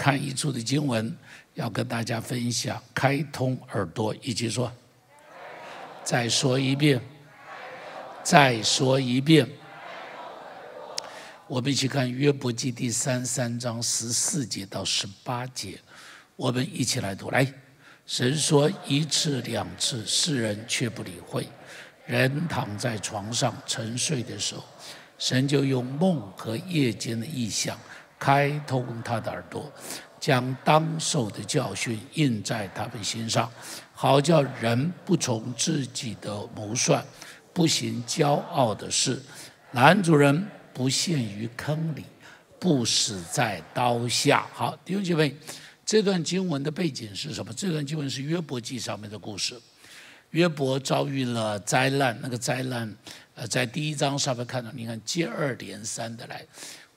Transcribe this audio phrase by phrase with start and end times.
[0.00, 1.14] 看一处的经文，
[1.52, 4.72] 要跟大家分享，开通耳朵，一起说。
[6.02, 6.98] 再说一遍，
[8.22, 9.46] 再说一遍。
[11.46, 15.78] 我们一起看约伯记第三三章十四节到十八节，
[16.34, 17.30] 我们一起来读。
[17.30, 17.46] 来，
[18.06, 21.46] 神说一次两次，世人却不理会。
[22.06, 24.64] 人躺在床上沉睡的时候，
[25.18, 27.78] 神就用梦和夜间的异象
[28.20, 29.72] 开通他的耳朵，
[30.20, 33.50] 将当受的教训印在他们心上，
[33.94, 37.02] 好叫人不从自己的谋算，
[37.54, 39.20] 不行骄傲的事。
[39.72, 42.04] 男主人不陷于坑里，
[42.58, 44.46] 不死在刀下。
[44.52, 45.34] 好，弟兄姐妹，
[45.86, 47.52] 这段经文的背景是什么？
[47.54, 49.58] 这段经文是约伯记上面的故事。
[50.30, 52.94] 约伯遭遇了灾难，那个灾难，
[53.34, 56.46] 呃，在第一章上面看到，你看接二连三的来，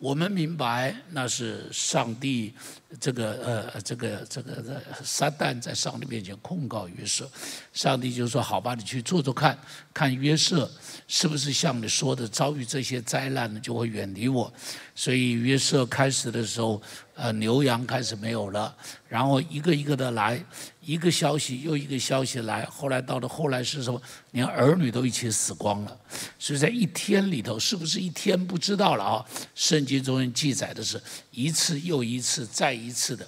[0.03, 2.53] 我们明白那是上帝
[2.99, 7.29] 这个呃这个这个撒旦在上帝面前控告约瑟，
[7.73, 9.57] 上帝就说好吧，你去做做看
[9.93, 10.69] 看约瑟
[11.07, 14.51] 是不是像你说的遭遇这些灾难呢，就会远离我。
[14.95, 16.79] 所以约瑟开始的时候，
[17.15, 18.75] 呃，牛羊开始没有了，
[19.07, 20.39] 然后一个一个的来，
[20.81, 23.99] 一个消息又一个消息来，后来到了后来是什么？
[24.31, 25.99] 连儿女都一起死光了。
[26.37, 29.25] 所以在一天里头，是不是一天不知道了啊？
[29.55, 33.27] 圣经中记载的是一次又一次，再一次的，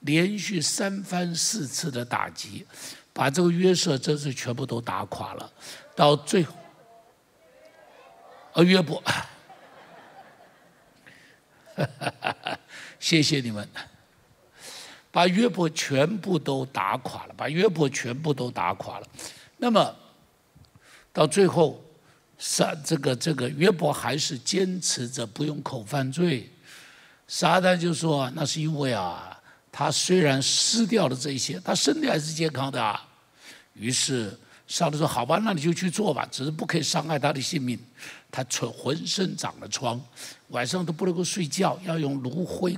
[0.00, 2.66] 连续三番四次的打击，
[3.12, 5.52] 把这个约瑟真是全部都打垮了。
[5.94, 6.54] 到最后，
[8.54, 9.02] 呃，约伯。
[12.98, 13.68] 谢谢你们，
[15.10, 19.06] 把约伯全部都打垮了，把约伯全部都打垮了。
[19.58, 19.94] 那么
[21.12, 21.84] 到最后，
[22.38, 26.50] 三这个这个约伯还是坚持着不用口犯罪。
[27.28, 29.38] 撒旦就说：“那是因为啊，
[29.70, 33.06] 他虽然失掉了这些，他身体还是健康的啊。”
[33.74, 34.38] 于是。
[34.68, 37.78] 上帝说：“好吧，那你就去做吧，只是不可以伤害他的性命。
[38.32, 40.00] 他全浑身长了疮，
[40.48, 42.76] 晚上都不能够睡觉，要用炉灰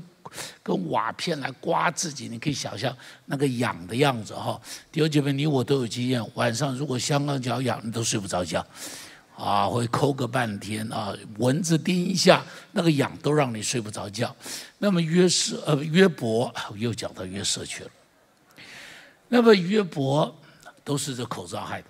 [0.62, 2.28] 跟瓦片来刮自己。
[2.28, 2.94] 你可以想象
[3.24, 4.60] 那个痒的样子哈。
[4.92, 8.62] 弟兄姐妹，你我都有经验，晚上如果香港脚痒，你都睡不着觉，
[9.38, 14.34] 啊，会抠个半天啊，蚊子叮一下，那个痒都让你睡不着觉。
[14.78, 17.90] 那么约瑟呃约伯又讲到约瑟去了。
[19.28, 20.34] 那么约伯。”
[20.88, 21.82] 都是这口罩害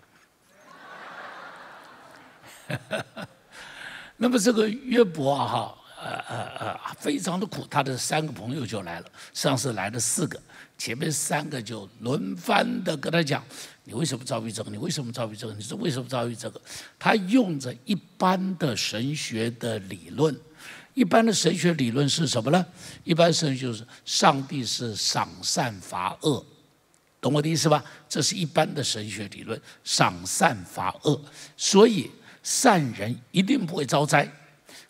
[2.68, 2.78] 的。
[4.16, 7.64] 那么这个约伯啊，哈，呃呃呃，非常的苦。
[7.70, 10.42] 他的三个朋友就来了，上次来了四个，
[10.76, 13.40] 前面三个就轮番的跟他讲
[13.88, 14.70] ：“你为什么遭遇这个？
[14.70, 15.54] 你为什么遭遇这个？
[15.54, 16.60] 你是为什么遭遇这个？”
[17.00, 20.38] 他用着一般的神学的理论，
[20.92, 22.66] 一般的神学理论是什么呢？
[23.02, 26.44] 一般神学就是上帝是赏善罚恶。
[27.18, 27.82] 懂我的意思吧？
[28.10, 31.18] 这是一般的神学理论，赏善罚恶，
[31.56, 32.10] 所以
[32.42, 34.30] 善人一定不会遭灾，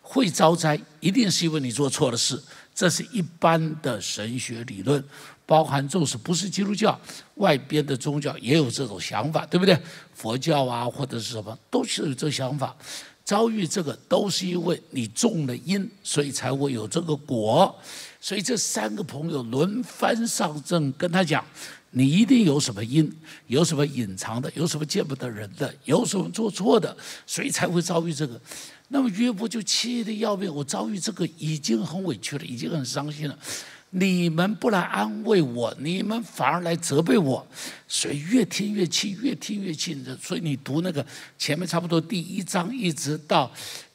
[0.03, 2.43] 会遭灾一定是因为你做错了事。
[2.75, 5.03] 这是一般的神学理论，
[5.49, 7.01] 包含纵使不是基督教，
[7.37, 9.75] 外边的宗教也有这种想法，对不对？
[10.13, 12.77] 佛教啊，或者是什么，都是有这想法。
[13.25, 17.75] 遭遇这个都是因为你种了因，所以才会有这个果。
[18.21, 21.43] 所以这三个朋友轮番上阵，跟他讲。
[21.93, 23.11] 你一定有什么因，
[23.47, 26.95] 有什么隐藏的，有什么见不得人的，有什么做错的，
[27.27, 28.39] 所以才会遭遇这个。
[28.89, 33.39] 那么约伯就气得要命，我遭遇这个已经很委屈了，已经很伤心了。
[33.91, 37.47] 你们不来安慰我，你们反而来责备我，
[37.87, 39.97] 所以越听越气，越听越气。
[40.22, 41.04] 所以你读那个
[41.38, 43.50] 前面差不多第一章，一直到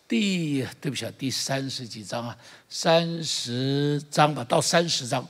[0.07, 2.37] 第对不起啊，第三十几章啊，
[2.69, 5.27] 三十章吧，到三十章。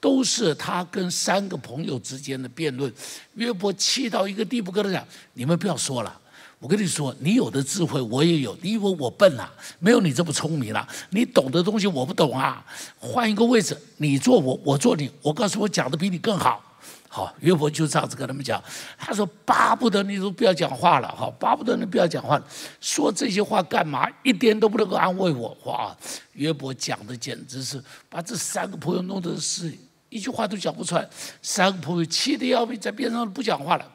[0.00, 2.92] 都是他跟三个朋友之间的辩论。
[3.36, 5.02] 约伯气到一个地步，跟他讲
[5.32, 6.20] ：“你们不要说了，
[6.58, 9.52] 我跟你说，你有的智慧我也有，你以为我笨啊？
[9.78, 10.88] 没有你这么聪明了。
[11.10, 12.64] 你懂的东西我不懂啊。
[12.98, 15.10] 换一个位置，你做我，我做你。
[15.20, 16.62] 我告诉我讲的比你更好。
[17.08, 18.62] 好，约伯就这样子跟他们讲。
[18.98, 22.40] 他说：巴不得你都不要讲话了，好，巴不得你不要讲话。
[22.80, 24.08] 说这些话干嘛？
[24.22, 25.56] 一点都不能够安慰我。
[25.64, 25.96] 哇，
[26.32, 29.72] 约伯讲的简直是把这三个朋友弄得是。
[30.10, 31.04] 一句话都讲不出来，
[31.42, 33.92] 三个朋友气得要命，在边上不讲话了。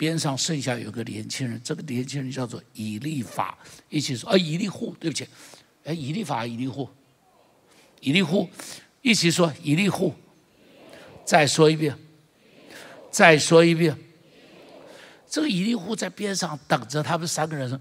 [0.00, 3.58] 边上剩下有个年轻人，这个年轻人叫做以利法，
[3.90, 5.28] 一起说啊，以利户，对不起，
[5.84, 6.88] 哎，以利法，以利户，
[8.00, 8.48] 以利户，
[9.02, 10.14] 一起说以利户。
[11.22, 11.94] 再说一遍，
[13.10, 13.94] 再说一遍。
[15.28, 17.78] 这个以利户在边上等着他们三个人，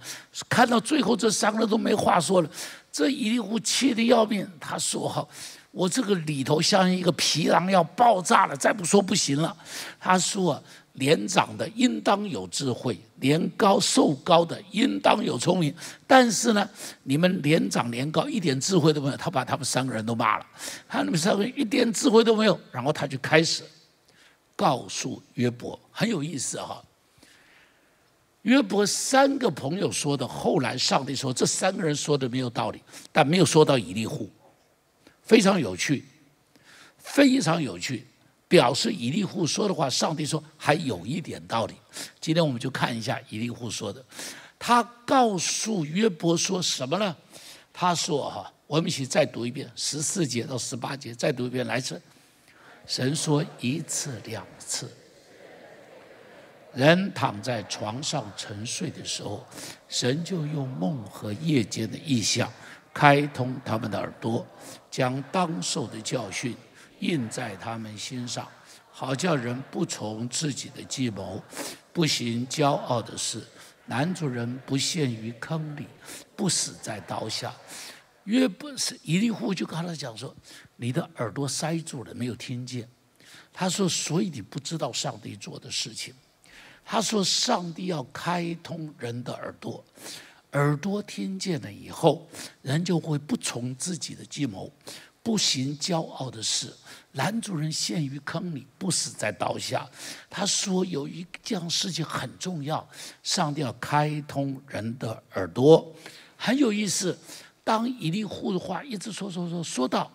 [0.50, 2.52] 看到最后这三个人都没话说了，
[2.92, 5.30] 这以利户气得要命，他说好。
[5.72, 9.56] 我这个里头像一个皮囊要爆炸了，再不说不行了。
[10.00, 10.62] 他说
[11.00, 15.74] ：“年长的应当有智慧，年高寿高的应当有聪明。
[16.06, 16.70] 但是呢，
[17.04, 20.46] 你们年长年高一点智慧都没有。”他把他们三个人都骂了，
[20.88, 22.60] 他们三个一点智慧都没有。
[22.72, 23.64] 然后他就开始
[24.56, 26.84] 告诉约伯，很有意思哈。
[28.44, 32.82] 约伯三个朋友说的，后来上帝说这三个人说的没有道理，
[33.12, 34.30] 但没有说到以利户。
[35.24, 36.06] 非常有趣，
[36.98, 38.08] 非常有趣，
[38.50, 41.76] 表示以利户说的话，上帝说还有一点道理。
[42.20, 44.04] 今天我们就看一下以利户说的，
[44.58, 47.16] 他告诉约伯说什么呢？
[47.72, 51.66] 他说：“哈，我们一起再读一遍十四节到十八节，再读一遍。
[51.68, 52.02] 来次，
[52.86, 54.92] 神说一次两次，
[56.74, 59.46] 人躺在床上沉睡的时候，
[59.88, 62.52] 神就用梦和夜间的意象。”
[62.92, 64.46] 开通他们的耳朵，
[64.90, 66.54] 将当受的教训
[67.00, 68.48] 印在他们心上，
[68.92, 71.42] 好叫人不从自己的计谋，
[71.94, 73.44] 不行骄傲的事。
[73.86, 75.88] 男主人不陷于坑里，
[76.36, 77.54] 不死在刀下。
[78.26, 80.36] 约不是一利户就跟他讲说
[80.78, 82.88] ：“你的耳朵塞住了，没有听见。”
[83.52, 86.14] 他说：“所以你不知道上帝做的事情。”
[86.86, 89.84] 他说：“上帝要开通人的耳朵。”
[90.54, 92.28] 耳朵听见了以后，
[92.64, 94.72] 人就会不从自己的计谋，
[95.22, 96.74] 不行骄傲的事。
[97.14, 99.90] 男主人陷于坑里，不死在刀下。
[100.30, 102.88] 他说有一件事情很重要，
[103.24, 105.92] 上帝要开通人的耳朵，
[106.38, 107.18] 很有意思。
[107.64, 110.12] 当以利户的话一直说说说说到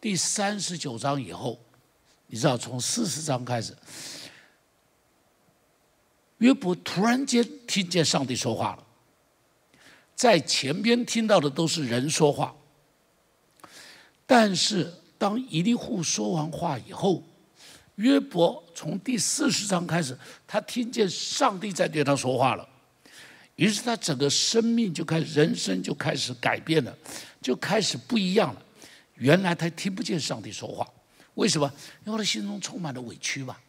[0.00, 1.58] 第三十九章以后，
[2.26, 3.74] 你知道从四十章开始，
[6.38, 8.86] 约伯突然间听见上帝说话了。
[10.14, 12.54] 在前边听到的都是人说话，
[14.26, 17.22] 但是当以利户说完话以后，
[17.94, 22.68] 约伯从第四十章开始，他听见上帝在对他说话了，
[23.54, 26.96] 于是他整个生命就开始，人生就开始改变了，
[27.40, 28.62] 就开始不一样了。
[29.14, 30.86] 原来他听不见上帝说话，
[31.34, 31.72] 为什么？
[32.04, 33.60] 因为他心中充满了委屈吧。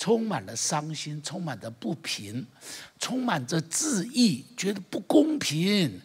[0.00, 2.46] 充满了伤心，充满着不平，
[3.00, 6.00] 充满着自义，觉得不公平。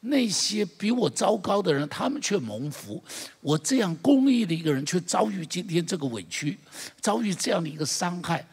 [0.00, 3.02] 那些比我糟糕的人，他们却蒙福；
[3.40, 6.58] 我这样公益的一个人，却遭遇今天这个委屈，
[7.00, 8.46] 遭遇这样的一个伤害。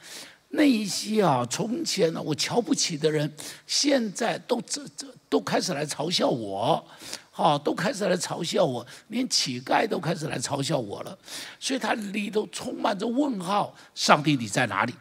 [0.49, 3.33] 那一些啊，从前呢我瞧不起的人，
[3.65, 6.85] 现在都这这都开始来嘲笑我。
[7.31, 11.17] 好，都开始来嘲笑我，连乞丐都开始来嘲笑我了，
[11.59, 14.93] 所以他里头充满着问号：上帝你在哪里？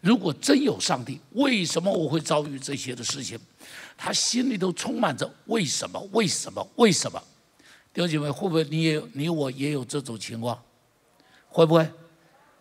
[0.00, 3.38] 如果真有上帝，为什么我会遭遇这些的事情？
[3.96, 6.00] 他心里头充满着为什么？
[6.12, 6.66] 为什么？
[6.76, 7.22] 为什么？
[7.92, 10.60] 弟兄姐妹，会不会你也你我也有这种情况？
[11.48, 11.90] 会不会？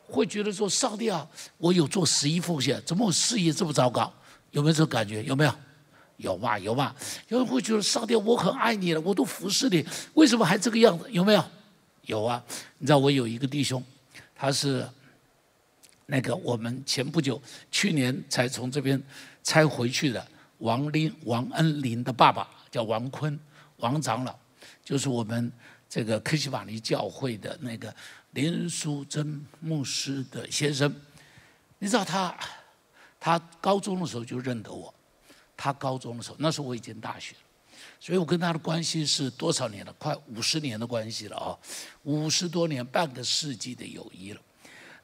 [0.05, 1.25] 会觉得说上帝啊，
[1.57, 4.11] 我有做十一奉献，怎么我事业这么糟糕？
[4.51, 5.23] 有没有这种感觉？
[5.23, 5.53] 有没有？
[6.17, 6.93] 有吧，有吧，
[7.29, 11.05] 有人会觉得上帝，我很爱你了，我都服侍你，为什么还这个样子？
[11.11, 11.43] 有没有？
[12.07, 12.43] 有啊，
[12.79, 13.81] 你知道我有一个弟兄，
[14.35, 14.85] 他是
[16.11, 17.39] 那个我们前不久
[17.69, 18.99] 去年才从这边
[19.43, 23.39] 拆回去的王林王恩林的爸爸，叫王坤
[23.77, 24.35] 王长老，
[24.83, 25.51] 就是我们
[25.87, 27.95] 这个克西玛尼教会的那个
[28.31, 30.91] 林淑珍牧师的先生。
[31.77, 32.35] 你知道他，
[33.19, 34.91] 他高中的时候就认得我。
[35.55, 37.41] 他高中的时候，那时候我已经大学了，
[37.99, 39.93] 所以我跟他的关系是多少年了？
[39.99, 41.57] 快五十年的关系了啊，
[42.03, 44.41] 五十多年，半个世纪的友谊了。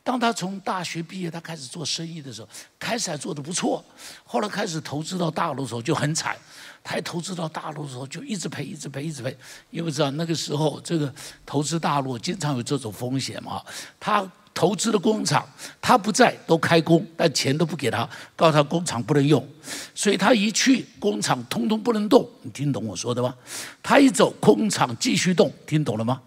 [0.05, 2.47] 当他从大学毕业，他开始做生意的时候，
[2.79, 3.83] 开始还做的不错，
[4.24, 6.38] 后来开始投资到大陆的时候就很惨。
[6.83, 9.35] 他投资到大陆的时候就一直赔，一直赔，一直赔，
[9.71, 11.12] 因为知道那个时候这个
[11.43, 13.62] 投资大陆经常有这种风险嘛。
[14.00, 14.25] 他。
[14.55, 15.45] 投资的工厂，
[15.81, 19.45] 他不在都开工，但钱都不给他，告诉他工厂不能用，
[19.93, 22.25] 所以他一去工厂通通不能动。
[22.41, 23.35] 你听懂我说的吗？
[23.83, 26.21] 他一走工厂继续动，听懂了吗？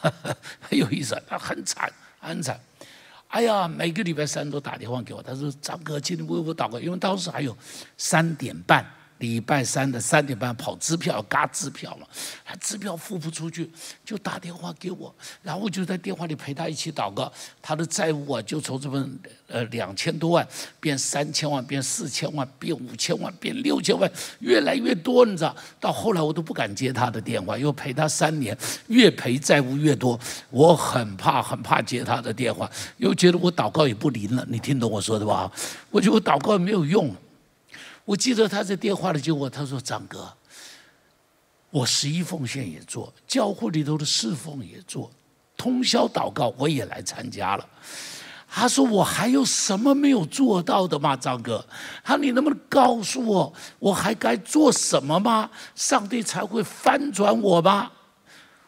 [0.60, 1.92] 很有意思，他很惨，
[2.22, 2.58] 安仔。
[3.28, 7.54] 哎呀，每个礼拜三都打电话给我，他说张哥，今天为我祷告，因为当时还有
[7.98, 8.82] 三点半。
[9.22, 12.04] 礼拜三的三点半跑支票，嘎支票嘛，
[12.44, 13.70] 他支票付不出去，
[14.04, 19.08] 就打电话给我，然后就在电话里陪他一起祷告，他的债务啊就从这么
[19.46, 20.46] 呃两千多万
[20.80, 24.10] 变三千万，变四千万，变五千万，变六千万，
[24.40, 25.54] 越来越多，你知道？
[25.78, 30.18] 到后来我都不敢接他的电话，因为陪他三年，越陪债务越多，
[30.50, 35.48] 我很怕很怕接他的电话，又觉得我祷告也不灵了，你听懂我说的吧？
[35.92, 37.14] 我觉得我祷告也没有用。
[38.12, 40.30] 我记得他在电话里就我，他说：“张哥，
[41.70, 45.10] 我十一奉献也做，教会里头的侍奉也做，
[45.56, 47.66] 通宵祷告我也来参加了。
[48.46, 51.66] 他说：“我还有什么没有做到的吗，张哥？
[52.04, 55.50] 他说你能不能告诉我，我还该做什么吗？
[55.74, 57.90] 上帝才会翻转我吗？”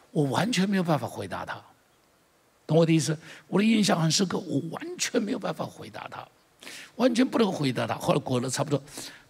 [0.09, 1.61] 我完全没有办法回答他，
[2.65, 3.15] 懂我的意思？
[3.47, 6.27] 我的印象很深刻，我完全没有办法回答他，
[6.95, 7.93] 完全不能回答他。
[7.93, 8.81] 后来过了差不多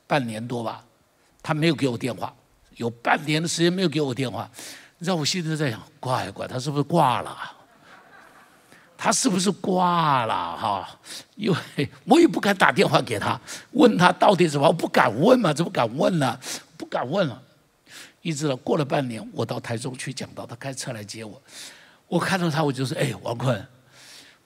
[0.08, 0.84] 半年多吧，
[1.42, 2.34] 他没有给我电话，
[2.76, 4.50] 有半年的时间没有给我电话，
[4.98, 7.38] 你知道我心里在想：怪怪，他是不是挂了？
[8.98, 11.00] 他是不是挂了哈？
[11.36, 13.40] 因为我也不敢打电话给他，
[13.72, 16.40] 问他到底怎么，我不敢问嘛，怎么敢问呢？
[16.78, 17.42] 不敢问了。
[18.22, 21.40] 一直到过了半年，我到台中去讲到，他开车来接我，
[22.08, 23.68] 我看到他，我就说：“哎，王坤，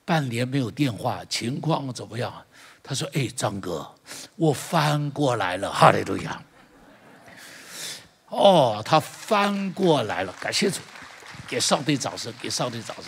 [0.04, 2.30] 半年没有电话，情况怎么样？”
[2.90, 3.88] 他说：“哎，张哥，
[4.34, 6.42] 我翻过来了，哈利路亚。”
[8.26, 10.80] 哦，他翻过来了，感谢主，
[11.46, 13.06] 给上帝掌声，给上帝掌声。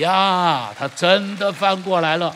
[0.00, 2.34] 呀，他真的翻过来了，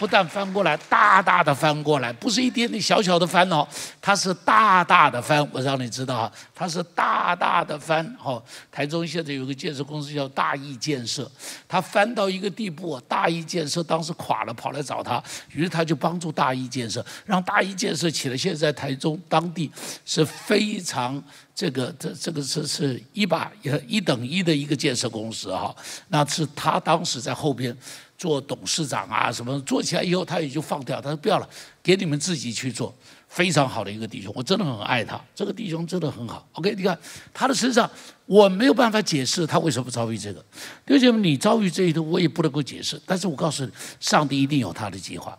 [0.00, 3.68] 不但翻过来，大大的翻过来，不是一点点小小的翻哦，
[4.00, 5.46] 他是大大的翻。
[5.52, 8.02] 我让你知道，他是大大的翻。
[8.24, 8.42] 哦，
[8.72, 11.30] 台中现在有个建设公司叫大义建设，
[11.68, 18.36] 他翻到一个地步，大义建设当时垮了，跑来找他，于是他就帮助大义建设，让大义建设起来。
[18.36, 19.70] 现在台中当地
[20.06, 21.22] 是非常。
[21.52, 23.52] 这个这这个是是一把
[23.86, 25.76] 一等一的一个建设公司哈，
[26.08, 27.76] 那是他当时在后边
[28.20, 31.48] 做董事长啊什么，做起来以后他也就放掉，他说不要了，
[31.82, 32.94] 给你们自己去做，
[33.28, 36.46] 非常好的一个弟兄，我真的很爱他，这个弟兄真的很好。
[36.52, 36.98] OK，你看
[37.32, 37.90] 他的身上
[38.26, 40.44] 我没有办法解释他为什么遭遇这个，
[40.84, 45.38] 弟兄们，你遭遇这一段我也不能够解释，但是我告诉你，上帝一定有他的计划，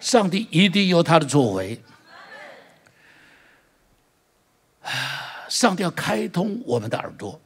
[0.00, 1.78] 上帝一定有他的作为。
[5.50, 7.38] 上帝要开通我们的耳朵，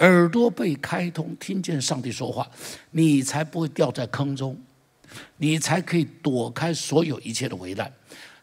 [0.00, 2.46] 耳朵被开通，听见上帝说话，
[2.90, 4.58] 你才不会掉在坑中，
[5.38, 7.90] 你才可以躲开所有一切的危难。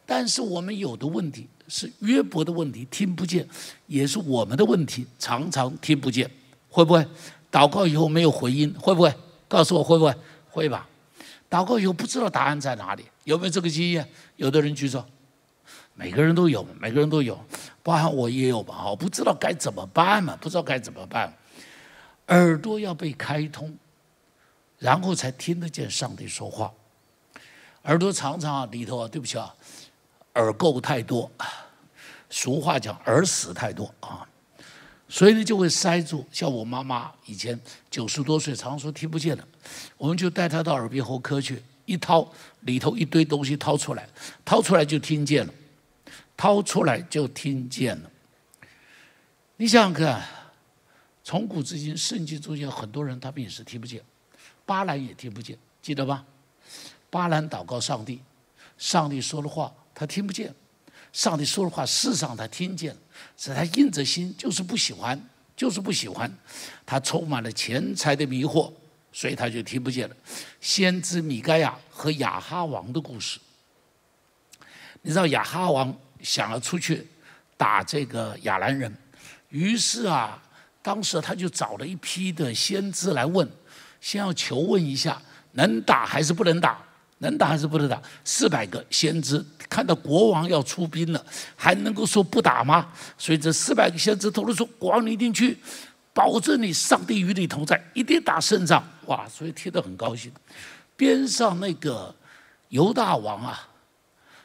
[0.06, 3.48] 但是我们有的问题是约伯的问题，听不见，
[3.88, 6.30] 也是我们的问题，常常听不见。
[6.70, 7.06] 会不会
[7.52, 8.74] 祷告以后没有回音？
[8.80, 9.14] 会不会
[9.48, 10.16] 告诉我会不会？
[10.50, 10.88] 会吧。
[11.50, 14.08] 祷告以后不知道答案在哪里，有没有这个经验？
[14.36, 15.04] 有的人举手。
[15.96, 17.40] 每个人都有，每个人都有，
[17.82, 18.76] 包含我也有吧？
[18.76, 20.38] 哈，不知道该怎么办嘛？
[20.40, 21.34] 不知道该怎么办，
[22.28, 23.76] 耳朵要被开通，
[24.80, 26.74] 然后才听得见上帝说话。
[27.84, 29.56] 耳朵常常啊里头啊，对不起啊，
[30.36, 31.32] 耳垢太多，
[32.30, 34.28] 俗话讲耳屎太多啊，
[35.08, 36.26] 所以呢就会塞住。
[36.32, 39.48] 像我妈妈以前九十多岁，常说听不见了，
[39.98, 42.30] 我们就带她到耳鼻喉科去，一掏
[42.62, 44.08] 里头一堆东西掏出来，
[44.44, 45.54] 掏出来就听见了。
[46.40, 48.12] 掏出来就听见了。
[49.56, 50.24] 你想想看，
[51.28, 54.02] 从古至今，圣经中间很多人他们也是听不见，
[54.66, 56.24] 巴兰也听不见，记得吧？
[57.10, 58.22] 巴兰祷告上帝，
[58.78, 60.56] 上帝说的话他听不见，
[61.12, 62.96] 上帝说的话事实上他听见，
[63.36, 65.22] 是他硬着心就是不喜欢，
[65.54, 66.34] 就是不喜欢，
[66.86, 68.72] 他充满了钱财的迷惑，
[69.12, 70.16] 所以他就听不见了。
[70.62, 73.38] 先知米盖亚和亚哈王的故事，
[75.02, 75.94] 你知道亚哈王？
[76.22, 77.06] 想要出去
[77.58, 78.96] 打这个亚兰人，
[79.50, 80.42] 于是啊，
[80.88, 83.46] 当时他就找了一批的先知来问，
[84.00, 86.80] 先要求问一下能打还是不能打，
[87.18, 88.02] 能打还是不能打。
[88.24, 91.26] 四百个先知看到国王要出兵了，
[91.58, 92.88] 还能够说不打吗？
[93.18, 95.58] 所以这四百个先知都说：“国王你一定去，
[96.14, 100.32] 保证你上帝与你同在，一定打胜仗。”哇，所以听得很高兴。
[100.96, 102.16] 边上那个
[102.70, 103.68] 犹大王啊，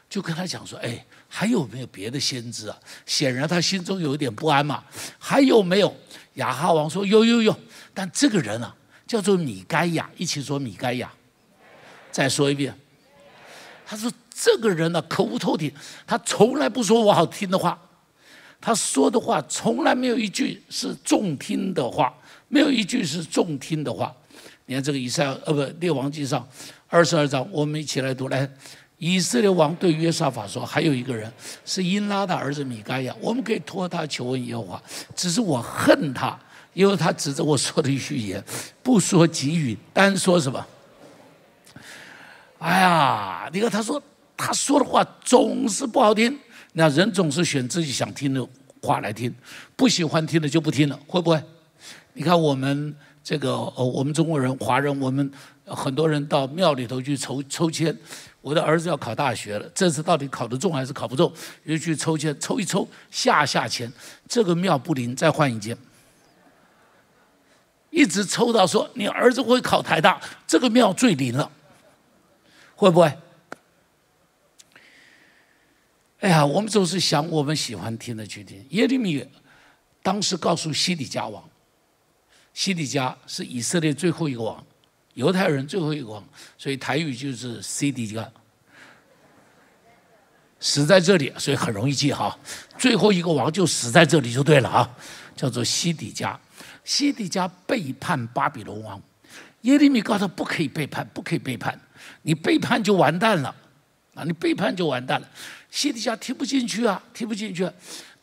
[0.09, 2.77] 就跟他讲说：“哎。”还有没有别的先知啊？
[3.07, 4.83] 显然他心中有一点不安嘛。
[5.17, 5.91] 还有没有？
[6.35, 7.55] 亚哈王说有有有，
[7.93, 8.75] 但这个人啊
[9.05, 11.11] 叫做米该亚，一起说米该亚。
[12.11, 12.73] 再说一遍，
[13.85, 15.71] 他说这个人呢口无透顶，
[16.05, 17.79] 他从来不说我好听的话，
[18.61, 22.13] 他说的话从来没有一句是中听的话，
[22.49, 24.15] 没有一句是中听的话。
[24.65, 26.47] 你看这个以赛呃不列王记上
[26.87, 28.47] 二十二章，我们一起来读来。
[28.97, 31.31] 以色列王对约沙法说：“还有一个人
[31.65, 34.83] 是因拉的儿子米该亚，我们可以托他求问耶和华。
[35.15, 36.39] 只是我恨他，
[36.73, 38.43] 因为他指着我说的预言，
[38.81, 40.65] 不说给予，单说什么？
[42.59, 44.01] 哎呀，你看他说
[44.37, 46.39] 他说的话总是不好听。
[46.71, 48.47] 那人总是选自己想听的
[48.81, 49.33] 话来听，
[49.75, 51.43] 不喜欢听的就不听了，会不会？
[52.13, 55.29] 你看我们这个呃，我们中国人、华人，我们
[55.65, 57.95] 很多人到庙里头去抽抽签，
[58.41, 61.31] 我的儿子要考大学了，这次到底考得中还是考不中？
[61.63, 63.91] 又去抽签，抽一抽下下签，
[64.27, 65.77] 这个庙不灵，再换一间。
[67.89, 71.51] 一直抽到说你儿子会考台大，这个庙最灵了，
[72.75, 73.17] 会不会？
[76.19, 78.65] 哎呀，我们总是想我们喜欢听的去听。
[78.69, 79.25] 耶利米
[80.01, 81.43] 当时告诉西底家王，
[82.53, 84.65] 西底家是以色列最后一个王，
[85.13, 86.23] 犹太人最后一个王，
[86.57, 88.27] 所以台语就是西底家，
[90.59, 92.37] 死在这里，所以很容易记哈。
[92.77, 94.89] 最后一个王就死在这里就对了啊，
[95.35, 96.39] 叫做西底家。
[96.83, 99.01] 西底家背叛巴比伦王，
[99.61, 101.79] 耶利米告诉他不可以背叛，不可以背叛，
[102.23, 103.55] 你背叛就完蛋了，
[104.15, 105.29] 啊，你背叛就完蛋了。
[105.69, 107.69] 西底家听不进去啊，听不进去。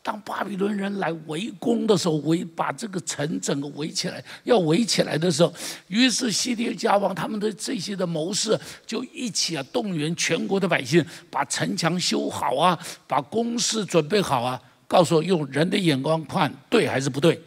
[0.03, 5.53] 当巴比伦人来围攻的时候，围把这个城整个围起来，要围起来的时候，
[5.87, 12.77] 于是西底家王他们的这些的谋士就一起啊动员全国的百姓，把城墙修好啊，
[13.07, 17.41] 把工事准备好啊，告诉我用人的眼光看对还是不对。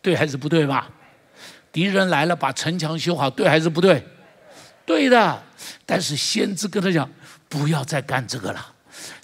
[0.00, 0.90] 对还是不对吧？
[1.72, 4.04] 敌人来了，把城墙修好，对还是不对？
[4.84, 5.42] 对的。
[5.86, 7.10] 但是先知跟他讲，
[7.48, 8.74] 不要再干这个了，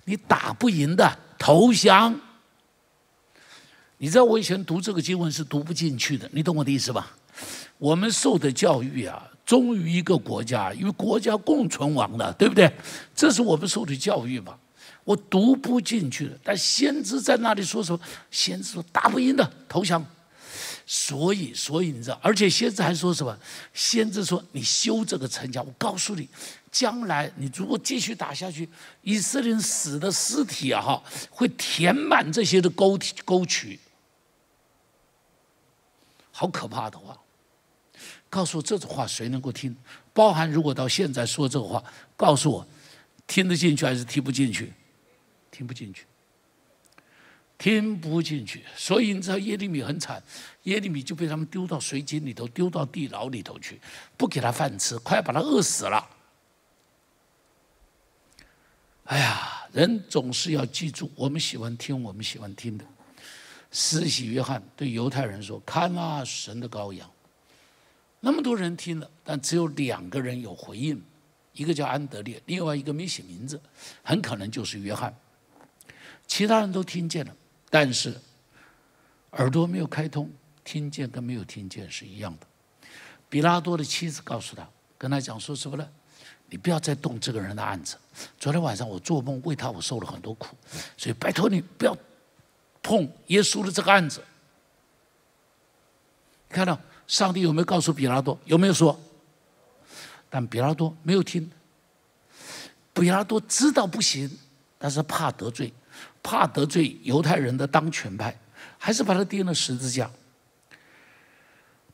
[0.06, 2.14] 你打不赢的，投降。
[3.96, 7.10] 你知道我以前读这个经文是读不进去的，你懂我的意思吧？
[7.78, 12.70] 我们受的教育啊，忠于一个国家，与国家共存亡的，对不对？
[13.14, 14.54] 这是我们受的教育嘛。
[15.04, 17.98] 我读不进去的，但先知在那里说什么？
[18.30, 20.04] 先知说打不赢的，投降。
[20.92, 23.38] 所以，所以你知道，而且先知还说什么？
[23.72, 26.28] 先知说：“你修这个城墙，我告诉你，
[26.72, 28.68] 将来你如果继续打下去，
[29.02, 33.78] 以色列人死的尸体啊，哈，会填满这些的沟沟渠，
[36.32, 37.16] 好可怕的话。
[38.28, 39.76] 告诉我这种话谁能够听？
[40.12, 41.80] 包含如果到现在说这个话，
[42.16, 42.66] 告诉我
[43.28, 44.72] 听得进去还是听不进去？
[45.52, 46.04] 听不进去。”
[47.60, 50.22] 听不进去，所以你知道耶利米很惨，
[50.64, 53.80] 耶利米就被他们丢到水井里头，丢到地牢里头去，
[54.16, 56.08] 不给他饭吃，快把他饿死了。
[59.04, 62.84] 哎呀，人总是要记住，我们喜欢听我们喜欢听的。
[63.72, 67.10] 施洗约翰对犹太人说：“看啊，神的羔羊。”
[68.20, 71.02] 那么多人听了，但只有两个人有回应，
[71.54, 73.60] 一个叫安德烈，另外一个没写名字，
[74.02, 75.14] 很可能就是约翰。
[76.26, 77.34] 其他人都听见了。
[77.70, 78.14] 但是
[79.32, 80.30] 耳朵没有开通，
[80.70, 82.46] 听见跟没有听见是一样的。
[83.28, 84.64] 比拉多的妻子告诉他，
[84.96, 85.84] 跟他讲说什么呢？
[86.48, 87.96] 你不要再动这个人的案子。
[88.38, 90.54] 昨天晚上我做梦为他我受了很多苦，
[90.96, 91.96] 所以拜托你不要
[92.84, 94.22] 碰耶稣的这个案子。
[96.48, 96.78] 看到
[97.08, 98.38] 上帝有没有告诉比拉多？
[98.44, 98.96] 有没有说？
[100.28, 101.50] 但比拉多没有听。
[102.94, 104.30] 比拉多知道不行，
[104.78, 105.72] 但是怕得罪。
[106.22, 108.38] 怕得罪犹太人的当权派，
[108.78, 110.08] 还是把他钉了十字架。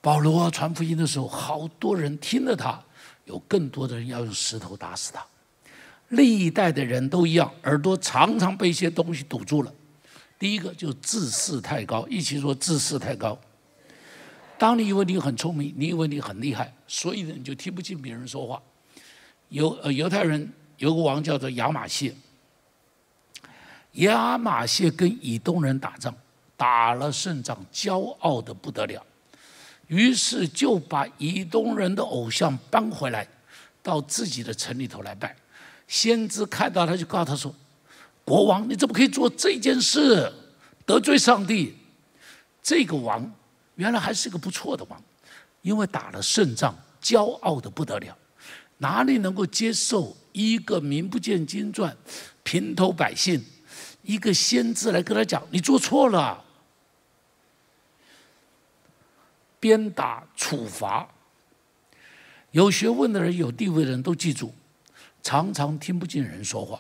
[0.06, 2.80] 保罗传福音的时候，好多人听了他，
[3.24, 5.20] 有更多的人要用石头打死他。
[6.10, 9.74] 历代的人都一样，耳朵常常被一些东西堵住了。
[10.38, 13.36] 第一个就自视太高，一起说自视太高。
[14.56, 18.62] 当你以为你很聪明，你以为你很厉害，所以呢你就听不进别人说话。
[19.48, 22.14] 犹呃犹太人有个王叫做亚玛谢。
[23.94, 26.14] 亚玛谢跟以东人打仗，
[26.56, 29.04] 打了胜仗，骄傲的不得了，
[29.86, 33.26] 于是就把以东人的偶像搬回来，
[33.82, 35.34] 到自己的城里头来拜。
[35.86, 37.54] 先知看到他就告诉他说
[38.24, 40.32] ：“国王，你怎么可以做这件事，
[40.84, 41.76] 得罪上帝？”
[42.60, 43.32] 这个王
[43.76, 45.00] 原来还是个不错的王，
[45.62, 48.16] 因为打了胜仗，骄傲的不得了，
[48.78, 51.96] 哪里能够接受一个名不见经传、
[52.42, 53.44] 平头百姓？
[54.02, 56.42] 一个先知来跟他讲：“你做错了，
[59.66, 61.08] 鞭打处罚。
[62.52, 64.52] 有学问的人、有地位的人都记住，
[65.24, 66.78] 常常听不进人说话；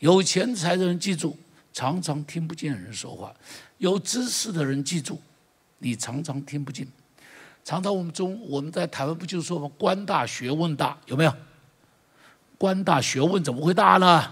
[0.00, 1.36] 有钱财的人记住，
[1.72, 3.32] 常常听不见人说话；
[3.76, 5.20] 有知识的人记住，
[5.78, 6.88] 你常常听不进。
[7.64, 9.70] 常常我们中我们在台湾不就说吗？
[9.78, 11.32] 官大学问大，有没有？
[12.58, 14.28] 官大学问怎么会大呢？”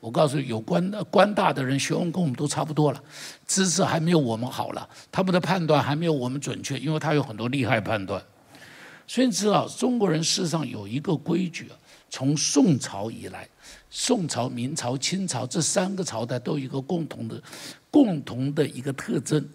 [0.00, 3.02] 我告诉你，有官官大的人学问跟我们都差不多了，
[3.46, 8.22] 知识还没有我们好了，他们的判断还没有我们准确，因为他有很多厉害判断。
[9.06, 11.68] 所以你知道，中国人事实上有一个规矩，
[12.08, 13.48] 从宋朝以来，
[13.90, 17.42] 宋朝、明朝、清朝这三个朝代都有一个共同的、
[17.90, 19.46] 共同的一个特征，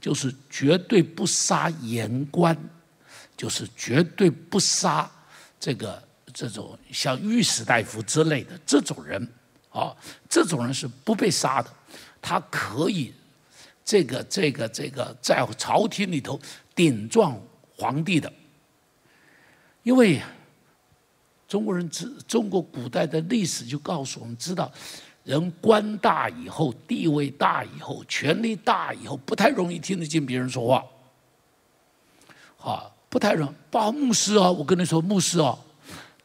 [0.00, 2.56] 就是绝对不杀言官，
[3.36, 5.10] 就是绝对不杀
[5.58, 9.28] 这个这种像御史大夫之类的这种人，
[9.70, 9.96] 啊，
[10.28, 11.70] 这种人是不被杀的，
[12.20, 13.12] 他可以
[13.84, 16.38] 这个这个这个在朝廷里头
[16.74, 17.40] 顶撞
[17.76, 18.32] 皇帝的，
[19.82, 20.20] 因为
[21.48, 24.70] 中国人知中国古代的历史就告诉我们知道。
[25.22, 30.82] 人官大以后，地位大以后，权力大以后，不太容易听得进别人说话。
[32.58, 33.54] 啊，不太容。
[33.70, 35.56] 包括牧师啊，我跟你说，牧师啊，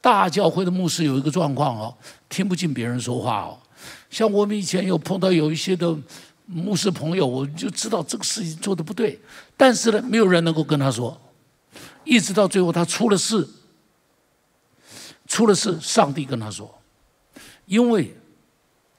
[0.05, 1.97] 大教会的牧师有一个状况哦，
[2.29, 3.57] 听不进别人说话哦。
[4.11, 5.97] 像我们以前有碰到有一些的
[6.45, 9.19] 牧师朋友，我就知道这个事情做的不对，
[9.57, 11.19] 但是呢，没有人能够跟他说，
[12.03, 13.49] 一直到最后他出了事，
[15.25, 16.71] 出了事，上帝跟他说，
[17.65, 18.15] 因为。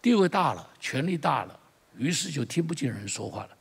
[0.03, 1.59] 地位大了，权力大了，
[1.97, 3.56] 于是就听不进人说话了。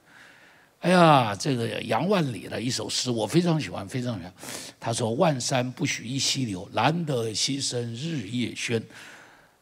[0.86, 4.32] 哎呀，这个杨万里的一首诗，我非常喜欢，非常喜欢。
[4.80, 8.80] 他说：“万山不许一溪流，难得溪声日夜喧。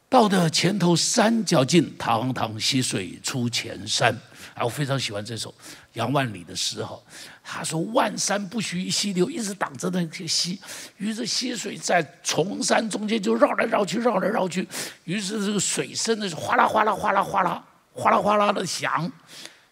[0.10, 4.14] 到得前头山脚尽，堂堂溪水出前山。”
[4.54, 5.56] 啊，我非常喜欢这首
[5.94, 7.00] 杨万里的诗哈。
[7.42, 10.60] 他说：“万山不许一溪流，一直挡着那些溪，
[10.98, 14.68] 于是溪水在崇山中间就绕来绕去，绕来绕去。
[15.06, 19.10] 于是这个水声呢是哗啦哗啦哗啦哗啦哗啦哗啦的响。”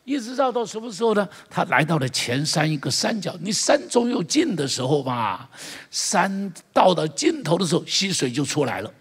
[0.03, 1.27] 一直绕到什么时候呢？
[1.49, 5.47] 他来到了前山一个山脚，你山总有尽的时候嘛。
[5.91, 8.91] 山到了尽头的时候，溪水就出来了。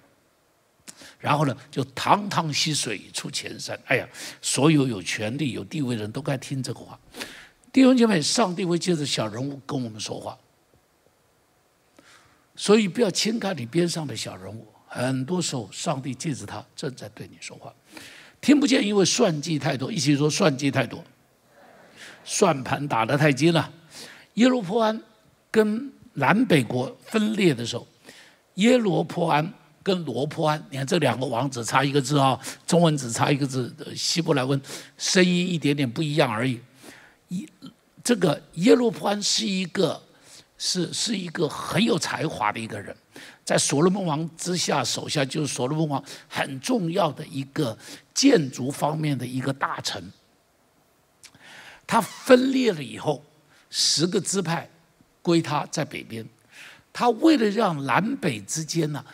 [1.19, 3.79] 然后呢，就堂堂溪水出前山。
[3.87, 4.09] 哎呀，
[4.43, 6.99] 所有有权力、有地位的人都该听这个话。
[7.73, 10.37] 弟兄姐妹，上帝会借着小人物跟我们说话，
[12.57, 14.67] 所以不要轻看你边上的小人物。
[14.87, 17.73] 很多时候，上帝借着他正在对你说话。
[18.41, 19.93] 听不见，因为算计太多。
[19.93, 21.05] 一起说算计太多，
[22.25, 23.71] 算盘打得太精了。
[24.35, 24.99] 耶罗波安
[25.51, 27.87] 跟南北国分裂的时候，
[28.55, 34.61] 耶罗波安跟罗波安，你看这两个王子差一个字啊，中文只差一个字，希伯来文
[34.97, 36.61] 声音一点点不一样而已。
[37.29, 37.47] 耶，
[38.03, 40.01] 这个耶罗波安是一个
[40.57, 42.97] 是是一个很有才华的一个人。
[43.51, 47.77] 在所罗门王之下，手下就是所罗门王很重要的一个
[48.15, 50.13] 建筑方面的一个大臣。
[51.85, 53.25] 他分裂了以后，
[53.69, 54.71] 十个支派
[55.21, 56.25] 归他在北边。
[56.93, 59.05] 他为了让南北之间呢，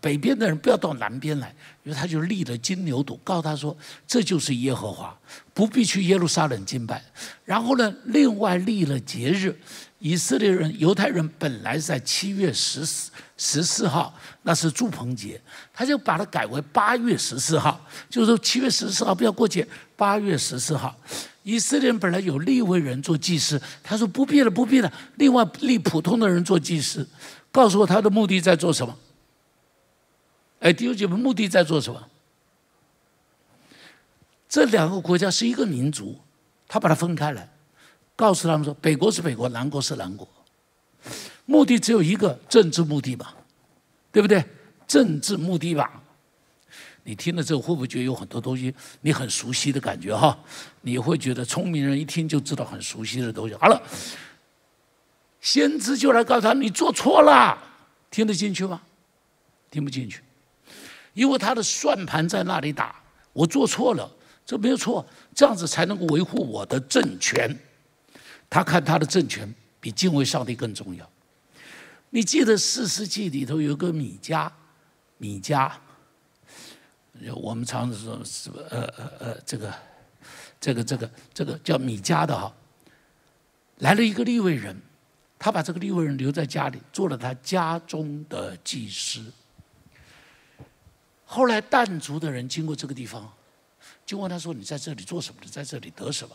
[0.00, 5.16] 北边的人不要到南边来，因为他就立了金牛犊，告诉他说这就是耶和华，
[5.52, 7.02] 不必去耶路撒冷敬拜。
[7.44, 9.58] 然后呢，另外立了节日。
[10.00, 15.40] 以色列人、犹太人本来在七月十四十四号，那是祝棚节，
[15.74, 20.96] 他就把它改为八月十四号，就是说七月十四号不要过节，八月十四号。
[21.42, 27.04] 以色列人本来有立位人做祭司，他说不必了，不必了，另外立普通的人做祭司。
[27.50, 28.96] 告诉我他的目的在做什么？
[30.60, 32.08] 哎，弟兄姐妹，目的在做什么？
[34.48, 36.18] 这两个国家是一个民族，
[36.66, 37.48] 他把它分开来。
[38.16, 40.26] 告诉他们说，北国是北国，南国是南国，
[41.44, 43.36] 目的只有一个，政治目的吧，
[44.10, 44.44] 对不对？
[44.88, 46.02] 政治目的吧。
[47.04, 50.36] 你听了之后会不会觉得有很多东西你很熟悉的感觉哈？
[50.82, 53.54] 你会觉得聪明人一听就知道很熟悉的东西。
[53.54, 53.80] 好了，
[55.40, 57.56] 先知就来告诉他你做错了，
[58.10, 58.82] 听得进去吗？
[59.70, 60.20] 听不进去，
[61.18, 62.94] 因为他的算盘在那里打，
[63.32, 64.08] 我做错了，
[64.46, 65.04] 这没有错，
[65.34, 67.58] 这样子才能够维护我的政权。
[68.48, 71.10] 他看他的政权比敬畏上帝更重要。
[72.10, 74.48] 你记得四世纪里头有个米迦，
[75.16, 75.72] 米迦，
[77.34, 79.74] 我们常说是呃呃呃这个
[80.60, 82.54] 这个这个这个叫米迦的哈，
[83.78, 84.80] 来了一个利未人，
[85.36, 89.20] 他把这个利未人留在家里，做了他家中的祭司。
[91.30, 93.30] 后来但族的人经过这个地方，
[94.06, 95.38] 就问他说：“你在这里做什么？
[95.44, 96.34] 你在这里得什么？”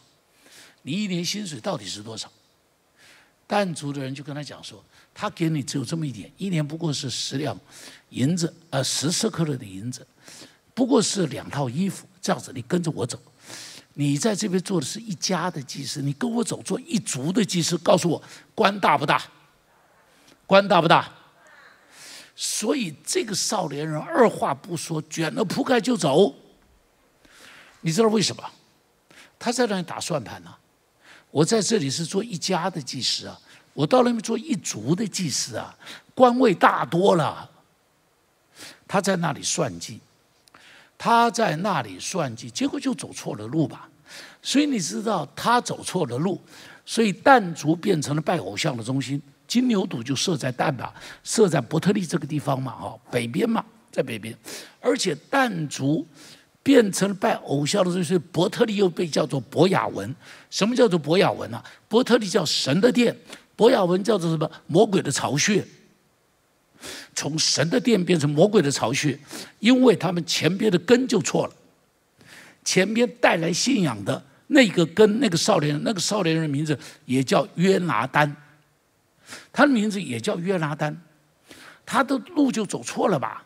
[0.83, 2.31] 你一年薪水到底是多少？
[3.47, 7.59] 但族的人就跟他讲说，他给你只有这么一点，一年不过是十两
[8.09, 10.05] 银子，呃，十四克勒的银子，
[10.75, 12.07] 不过是两套衣服。
[12.21, 13.19] 这样子，你跟着我走，
[13.95, 18.21] 你在这边做的是一家的祭司，你跟我走做一族的祭司，告诉我
[18.53, 19.21] 官大不大？
[20.45, 21.11] 官大不大？
[22.35, 26.33] 所以这个少年人二话不说，卷了铺盖就走。
[27.81, 28.43] 你知道为什么？
[29.37, 30.55] 他在那里打算盘呢。
[31.29, 33.39] 我在这里是做一家的祭司啊，
[33.73, 35.75] 我到那边做一族的祭司啊，
[36.15, 37.49] 官位大多了。
[38.87, 39.99] 他在那里算计，
[40.97, 43.89] 他在那里算计，结果就走错了路吧。
[44.41, 46.39] 所以你知道他走错了路，
[46.85, 54.35] 所以弹族变成了拜偶像的中心，金牛犊就设在蛋吧，设在伯特利这个地方嘛，哈，北边嘛，在北边，
[54.79, 56.07] 而且蛋族
[56.61, 60.15] 变成拜偶像的时候，所以伯特利又被叫做博雅文。
[60.49, 61.61] 什么叫做博雅文呢？
[61.87, 63.15] 伯特利叫神的殿，
[63.55, 64.49] 博雅文叫做什么？
[64.67, 65.65] 魔鬼的巢穴。
[67.15, 69.17] 从神的殿变成魔鬼的巢穴，
[69.59, 71.53] 因为他们前边的根就错了。
[72.65, 78.35] 前边带来信仰的那个根，那个少年，那个少年人名字也叫约拿丹，
[79.51, 80.95] 他的名字也叫约拿丹，
[81.85, 83.45] 他的路就走错了吧？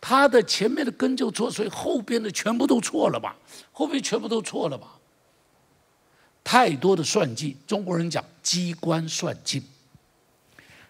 [0.00, 3.36] 他的前面的根就错，所以后边的全部都错了吧？
[3.72, 4.98] 后边全部都错了吧？
[6.42, 9.62] 太多的算计，中国人讲机关算尽。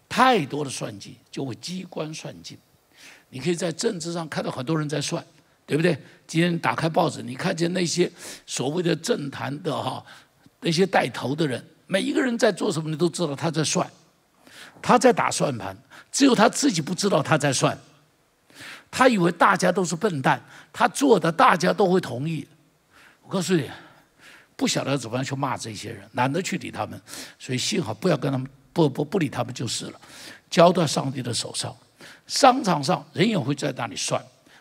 [0.09, 2.59] 太多的算计就会机关算尽，
[3.31, 5.25] 你可以在政治上看到很多人在算，
[5.65, 5.97] 对不对？
[6.27, 8.11] 今天打开报纸，你看见那些
[8.47, 10.05] 所谓的政坛的哈
[10.61, 13.91] 那些带头的人，每一个人在做什么，你都知道他在算，
[14.83, 15.77] 他在打算盘，
[16.11, 17.79] 只有他自己不知道他在算，
[18.91, 20.43] 他以为大家都是笨蛋，
[20.73, 22.47] 他做的大家都会同意。
[23.23, 23.71] 我告诉你，
[24.57, 27.01] 不晓得怎么样去骂这些人，懒得去理他们，
[27.39, 28.47] 所以幸好不要跟他们。
[28.75, 30.01] 不不不理他们就是了，
[30.49, 31.77] 交到上帝的手上。
[32.27, 34.19] 商场上人也会在那里算。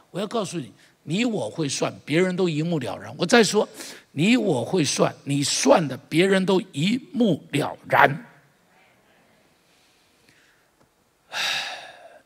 [0.09, 0.69] 我要告诉你，
[1.03, 3.15] 你我会算，别人都一目了然。
[3.17, 3.65] 我再说，
[4.11, 8.25] 你我会算，你算的别人都一目了然。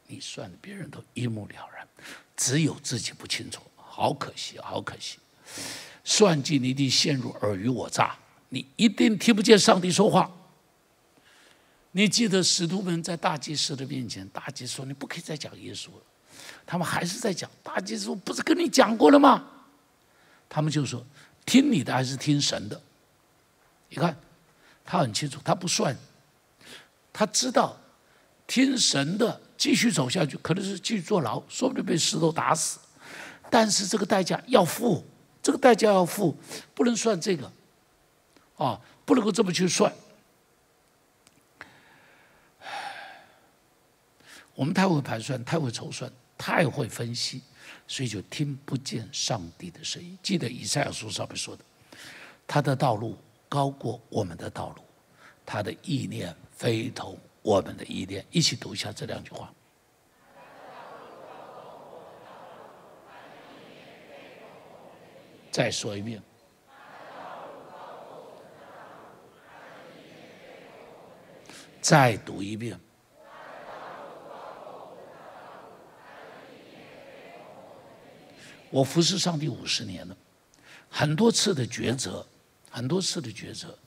[0.08, 1.88] 你算的别人都一目了然，
[2.36, 5.18] 只有自己不清楚，好可惜，好可惜。
[6.04, 8.16] 算计你一定陷入尔虞我诈，
[8.50, 10.32] 你一定听不见上帝说话。
[11.92, 16.04] 你记得使徒们在大祭司的面前，大祭司说：“你不可以再讲耶稣了。”
[16.68, 17.50] 他们还是在讲。
[17.64, 19.48] 大祭司：“不是跟你讲过了吗？”
[20.50, 21.04] 他们就说
[21.46, 22.80] ：“听你的还是听神的？”
[23.88, 24.16] 你看，
[24.84, 25.96] 他很清楚，他不算，
[27.14, 27.80] 他知道
[28.48, 32.80] 听神的继续走下去，可能是继续坐牢，说不定被石头打死。
[33.50, 35.04] 但是这个代价要付，
[35.42, 36.36] 这个代价要付，
[36.74, 37.52] 不能算这个，
[38.58, 39.92] 啊，不能够这么去算。
[44.54, 47.42] 我们太会盘算，太会筹算，太会分析，
[47.88, 50.18] 所以就听不见上帝的声音。
[50.24, 51.64] 记得以赛亚书上面说的
[52.48, 53.18] ：“他的道路
[53.50, 54.82] 高过我们的道路，
[55.46, 59.54] 他的意念非同我们的意念。”一起读一下这两句话。
[65.52, 66.20] 再说一遍。
[71.80, 72.80] 再读一遍。
[78.72, 80.18] 我服侍上帝五十年了，
[80.90, 82.26] 很多次的抉择，
[82.70, 83.78] 很多次的抉择。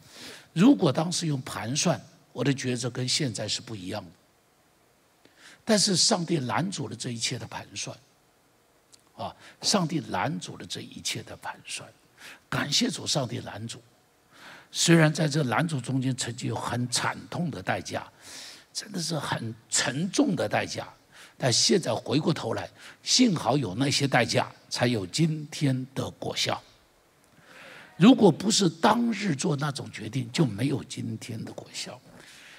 [0.55, 2.01] 如果当时用盘算，
[2.39, 4.11] 我的抉择跟现在是不一样的。
[5.65, 7.99] 但是上帝拦阻了这一切的盘算，
[9.17, 11.93] 啊，上帝拦阻了这一切的盘算。
[12.49, 13.83] 感谢主，上帝拦阻。
[14.71, 18.09] 虽然在这拦阻中间，曾经有很惨痛的代价，
[18.73, 20.89] 真的是很沉重的代价。
[21.37, 22.71] 但现在回过头来，
[23.03, 26.63] 幸好有那些代价，才有今天的果效。
[27.97, 32.01] 如果不是当日做那种决定，就没有今天的果效。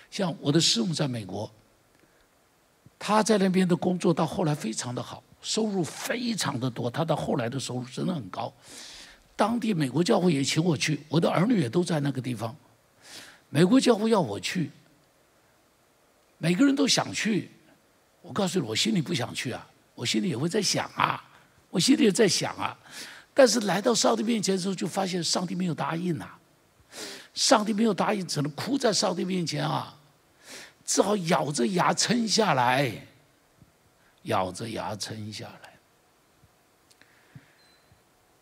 [0.10, 1.50] 像我的师母在美国，
[2.98, 6.90] 他在那边的工作到后来非常的好，收入非常的多。
[6.90, 8.52] 他到后来的收入真的很高。
[9.36, 12.56] 当地美国教会也请我去，我的儿女也都在那个地方。
[13.50, 14.70] 美国教会要我去，
[16.38, 17.50] 每个人都想去。
[18.22, 21.24] 我告诉你，我心里不想去啊，我心里也会在想啊，
[21.70, 22.78] 我心里也在想啊，
[23.34, 26.28] 但是来到上帝面前的时候，就发现上帝没有答应呐，
[27.34, 29.98] 上帝没有答应，只能哭在上帝面前啊，
[30.90, 32.92] 只好咬着牙撑下来，
[34.24, 35.70] 咬着牙撑下来。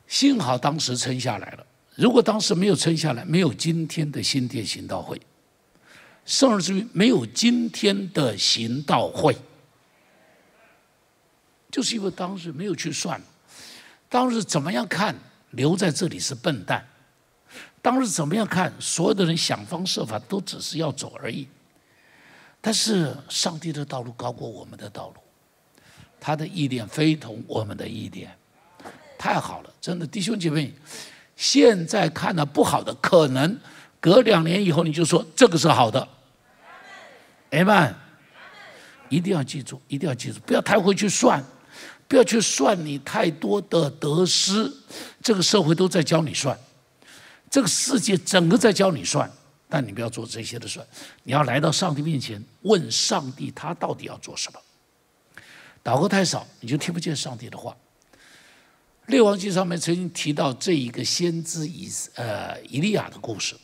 [0.08, 5.22] 幸好当时撑下来了，如果当时没有撑下来，没有今天的新店行道会，
[6.24, 9.36] 甚至于没有今天的行道会。
[11.70, 13.22] 就是因为当时没有去算，
[14.08, 15.14] 当时怎么样看
[15.52, 16.88] 留在这里是笨蛋，
[17.82, 21.46] 当时怎么样看所有的人想方设法都只是要走而已。
[22.68, 25.22] 但是上帝的道路高过我们的道路，
[26.20, 28.30] 他的意念非同我们的意念，
[29.18, 30.74] 太好了，真的弟兄姐妹，
[31.38, 33.58] 现在看的不好的，可能
[34.02, 36.06] 隔两年以后你就说这个是好的，
[37.52, 37.96] 哎们，
[39.08, 41.42] 一定要记住，一定要记住，不要太会去算。
[42.10, 44.70] 不要去算你太多的得失，
[45.24, 46.60] 这个社会都在教你算，
[47.50, 49.32] 这个世界整个在教你算，
[49.70, 50.80] 但你不要做这些的事，
[51.24, 54.60] 你要来到上帝面前，问上帝他到底要做什么。
[55.84, 57.76] 祷告太少，你就听不见上帝的话。
[59.08, 63.56] 列王记上面曾经提到这一个先知以呃以利亚的故事。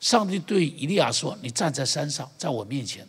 [0.00, 3.06] 上帝对以利亚说：“你站在山上，在我面前，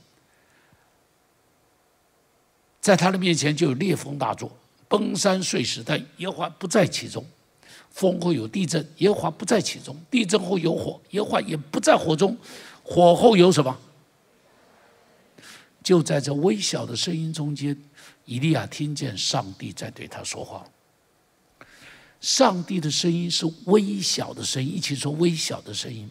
[2.82, 4.52] 在他的面前就有烈风大作，
[4.90, 7.24] 崩山碎石，但耶和华不在其中；
[7.92, 12.36] 风后有地震，耶和华不在其中；地震后有火，耶和华也不在火中；
[12.84, 13.78] 火后有什么？
[15.84, 17.78] 就在这微小的声音中间，
[18.26, 20.66] 以利亚听见上帝在对他说话。”
[22.22, 26.10] 上帝的声音是微小的声音，一起说微小的声音。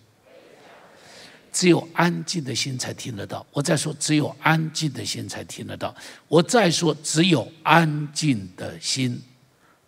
[1.53, 3.45] 只有安静的心才听得到。
[3.53, 5.95] 我再说，只有安静的心才听得到。
[6.29, 9.21] 我再说，只有安静的心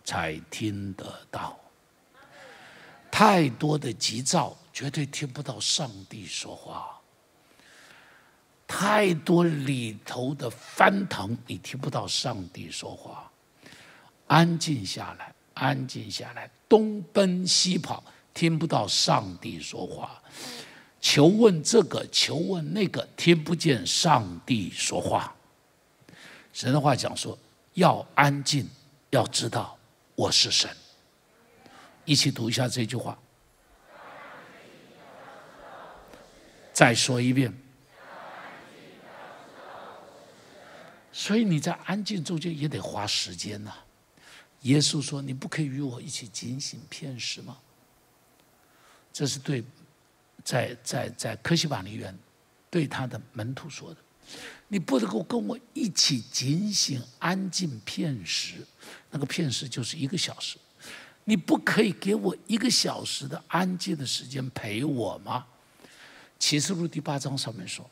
[0.03, 1.57] 才听得到。
[3.13, 6.99] 太多的急躁，绝对听不到上帝说话。
[8.65, 13.31] 太多里头的翻腾，你听不到上帝说话。
[14.25, 15.31] 安静下来。
[15.53, 20.09] 安静下来，东奔西跑，听不到上帝说话；
[20.99, 25.35] 求问这个，求问那个，听不见上帝说话。
[26.51, 27.37] 神的话讲说：
[27.75, 28.67] 要安静，
[29.11, 29.77] 要知道
[30.15, 30.67] 我是神。
[32.05, 33.17] 一起读一下这句话，
[36.73, 37.53] 再说一遍。
[41.11, 43.73] 所以你在安静中间也得花时间呐。
[44.61, 47.57] 耶稣说：“你不可以与我一起警醒片时吗？”
[49.13, 49.63] 这是对
[50.43, 52.17] 在在在科西瓦尼园
[52.71, 53.97] 对他的门徒说的。
[54.67, 58.65] 你不能够跟我一起警醒安静片时，
[59.11, 60.57] 那个片时就是一个小时。
[61.25, 65.45] 你不可以给我一个小时的安静的时间陪我吗？
[66.37, 67.89] 启示录第八章上面说，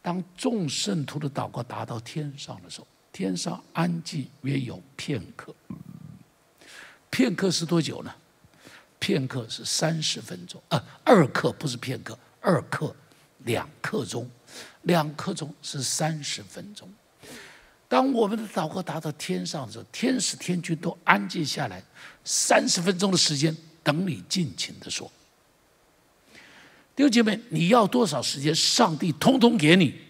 [0.00, 5.54] 当众圣徒的祷告达到天上的时候，天上安静约有片刻。
[7.10, 8.14] 片刻是多久呢？
[8.98, 12.96] 片刻是三十分钟啊，二刻不是片刻，二刻
[13.40, 14.28] 两刻钟，
[14.82, 16.90] 两刻钟是三十分钟。
[17.88, 21.82] 当我们的祷告达到天上的时候，天使天君都安静下来，
[22.24, 25.10] 三十分钟的时间等你尽情的说。
[26.96, 30.00] 弟兄姐妹，你要多少时间，上帝通通给你。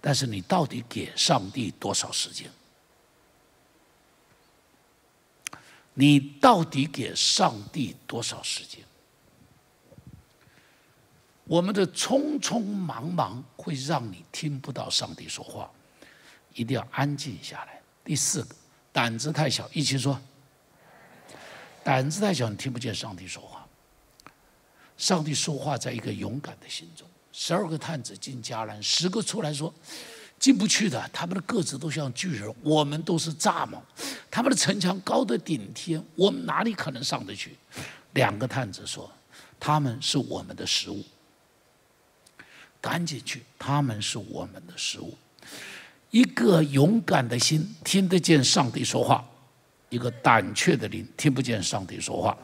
[0.00, 2.50] 但是你到底给上帝多少时间？
[5.94, 8.82] 你到底给上帝多少时间？
[11.44, 15.70] 我们的匆匆忙忙会让你听不到上帝说话，
[16.54, 17.80] 一定要安静下来。
[18.04, 18.54] 第四个，
[18.92, 20.20] 胆子太小，一起说。
[21.84, 23.66] 胆子太小，你听不见上帝说话。
[24.96, 27.06] 上帝说话在一个勇敢的心中。
[27.32, 29.72] 十二个探子进迦南，十个出来说。
[30.38, 33.80] 进不去的，他们的个子都像巨人，我们都是蚱蜢。
[34.28, 37.56] 他们的城墙高得顶天，我们哪里可能上得去？
[38.14, 39.08] 两个探子说
[39.60, 41.04] ：“他们是我们的食物，
[42.80, 45.16] 赶紧去，他们是我们的食物。”
[46.12, 49.24] 一个勇敢的心听得见上帝说话，
[49.88, 52.36] 一个胆怯的灵听不见上帝说话。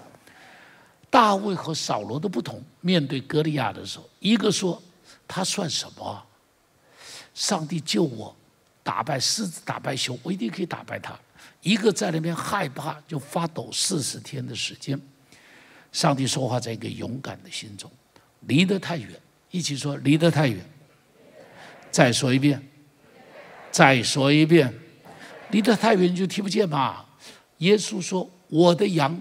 [1.11, 4.83] 大卫和扫罗的不同，面对歌利亚的时候，一个说
[5.29, 6.27] ：“他算什么？”
[7.35, 8.35] 上帝救我，
[8.83, 11.15] 打败狮子，打败熊，我一定可以打败他。
[11.61, 14.99] 一个在那边害怕，就发抖四十天的时间。
[15.93, 17.91] 上帝说话在一个勇敢的心中，
[18.47, 19.11] 离得太远，
[19.51, 20.65] 一起说离得太远。
[21.91, 22.63] 再说一遍，
[23.71, 24.73] 再说一遍，
[25.51, 27.05] 离得太远就听不见嘛。
[27.59, 29.21] 耶稣说：“我的羊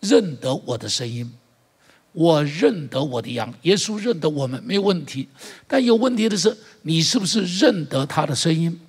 [0.00, 1.32] 认得我的声音。”
[2.12, 5.28] 我认得我的羊，耶稣认得我们没有问题，
[5.68, 8.80] 但有问题的是，你是不是认得他的声音？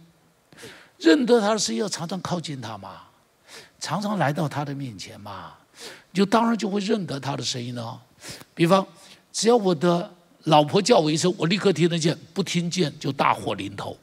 [0.97, 3.01] 认得他的声音，要常常靠近他嘛，
[3.79, 5.53] 常常来到他的面前嘛，
[6.11, 8.01] 就当然就会认得他的声音了。
[8.55, 8.87] 比方，
[9.31, 10.11] 只要我的
[10.45, 13.95] 老婆叫我一声，我立刻听得见；不听见就大祸临头。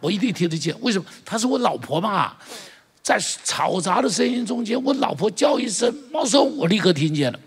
[0.00, 1.04] 我一定听得见，为什么？
[1.24, 2.36] 她是我老婆嘛，
[3.02, 7.38] 在嘈杂的声音中间，我老婆叫一声“猫叔”，我立刻听见了。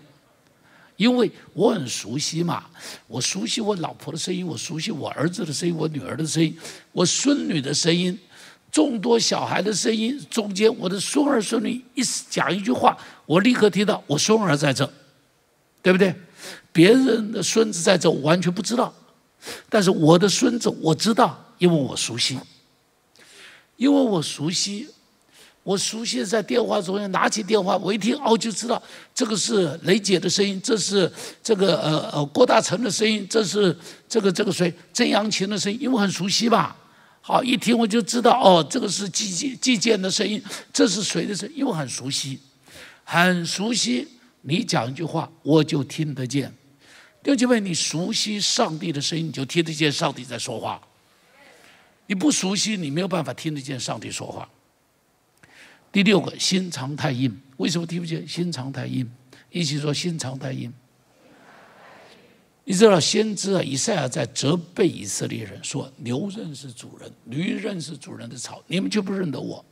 [0.96, 2.64] 因为我很熟悉嘛，
[3.08, 6.56] 我熟悉我老婆的声音，我熟悉我儿子的声音，我女儿的声音，
[6.92, 8.16] 我孙女的声音，
[8.70, 14.88] 众多小孩的声音中间，我的孙儿孙女一讲一句话，我立刻听到我孙儿在这，
[15.80, 16.14] 对不对？
[16.72, 18.92] 别人的孙子在这，我完全不知道，
[19.68, 22.36] 但是我的孙子我知道，因为我熟悉，
[23.76, 24.88] 因为我熟悉，
[25.62, 28.82] 我熟悉在电话中间拿起电话，我一听哦就知道
[29.14, 31.08] 这个是雷姐的声音，这是
[31.40, 33.76] 这个呃呃郭大成的声音，这是
[34.08, 36.76] 这个这个谁曾阳琴的声音，因为很熟悉吧。
[37.20, 40.42] 好，一听我就知道哦，这个是季季季建的声音，
[40.72, 41.58] 这是谁的声音？
[41.58, 42.40] 因为很熟悉，
[43.04, 44.08] 很熟悉。
[44.40, 46.52] 你讲一句话，我就听得见。
[47.22, 50.82] 弟兄姐妹，你熟悉上帝的声音，你就听得见上帝在说话。
[52.12, 54.46] 你不熟悉，你没有办法听得见上帝说话。
[55.90, 58.28] 第六个心肠太硬，为什么听不见？
[58.28, 59.10] 心肠太硬，
[59.48, 60.70] 一起说心肠太硬。
[62.64, 69.64] 你知道先知啊，以赛亚在责备以色列人说：“牛认识主人，驴认识主人的草，你们却不认得我。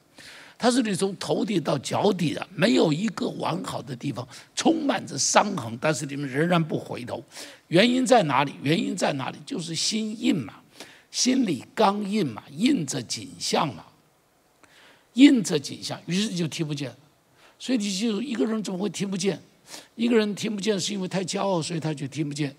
[0.57, 4.27] 他说你从头顶到脚底的，没有一个完好的地方，
[4.57, 7.23] 充满着伤痕，但是你们仍然不回头。
[7.69, 8.55] 原因在哪里？
[8.63, 9.37] 原因在哪里？
[9.45, 10.55] 就是心硬嘛，
[11.11, 13.85] 心里刚硬嘛，硬着景象嘛。”
[15.15, 16.95] 硬着景象，于是就听不见。
[17.59, 19.39] 所以你就一个人怎么会听不见？
[19.97, 22.55] 一个人听不见是因为太骄傲，所以他就听不见。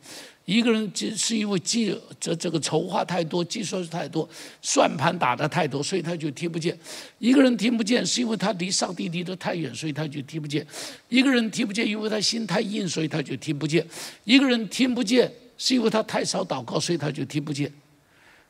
[0.45, 4.29] 一个人就是因为计这这个筹划太多，计算太多，
[4.61, 6.77] 算盘打的太多，所以他就听不见。
[7.19, 10.65] 一个人听不见是因为他离上帝离得太远，所以他就听不见。
[11.07, 13.85] 一个人听不见，因为他心太硬，所以他就听不见。
[14.25, 17.71] 一个人听不见是因为他太少祷告，所以他就听不见。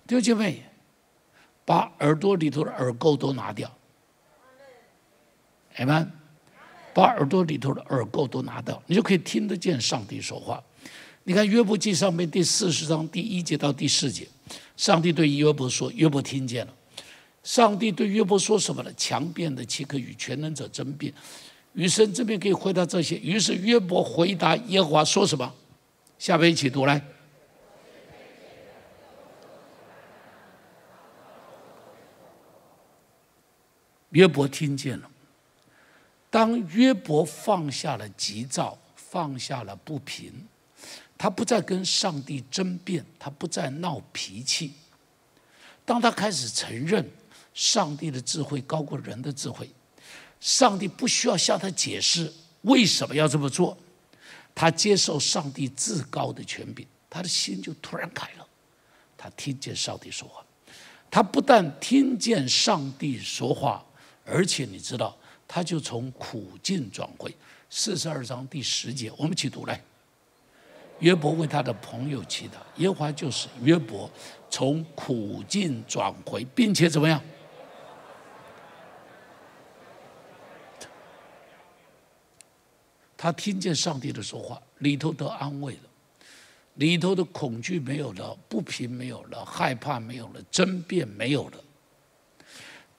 [0.08, 0.64] 弟兄姐妹，
[1.64, 3.72] 把耳朵里头的耳垢都拿掉。
[5.76, 6.12] 哎们，
[6.94, 10.62] 把耳朵里头的耳垢都拿掉，你就可以听得见上帝说话。
[11.24, 14.28] 你看约伯记上面第四十章第一节到第四节，
[14.76, 16.74] 上帝对约伯说：“约伯听见了。”
[17.44, 18.92] 上帝对约伯说什么呢？
[18.98, 21.14] 强辩的岂可与全能者争辩？
[21.74, 23.16] 与神这边可以回答这些。
[23.18, 25.54] 于是约伯回答耶和华说什么？
[26.20, 27.02] 下边一起读来。
[34.12, 35.10] 约伯听见了。
[36.30, 40.48] 当约伯放下了急躁，放下了不平，
[41.18, 44.74] 他不再跟上帝争辩，他不再闹脾气。
[45.84, 47.06] 当他开始承认
[47.54, 49.70] 上帝的智慧高过人的智慧，
[50.40, 52.32] 上帝不需要向他解释
[52.62, 53.78] 为什么要这么做，
[54.56, 58.48] 他接受上帝至高的权柄，他的心就突然开了。
[59.18, 60.46] 他听见上帝说话，
[61.10, 63.86] 他不但听见上帝说话，
[64.26, 65.18] 而且你知道。
[65.54, 67.30] 他就从苦境转回，
[67.70, 69.84] 四十二章第十节，我们一起读来。
[71.00, 74.10] 约伯为他的朋友祈祷，耶和华就是约伯
[74.50, 77.22] 从苦境转回，并且怎么样？
[83.18, 85.90] 他听见上帝的说话，里头得安慰了，
[86.76, 91.61] 里头的恐惧没有了，不平没有了，害怕没有了，争辩没有了。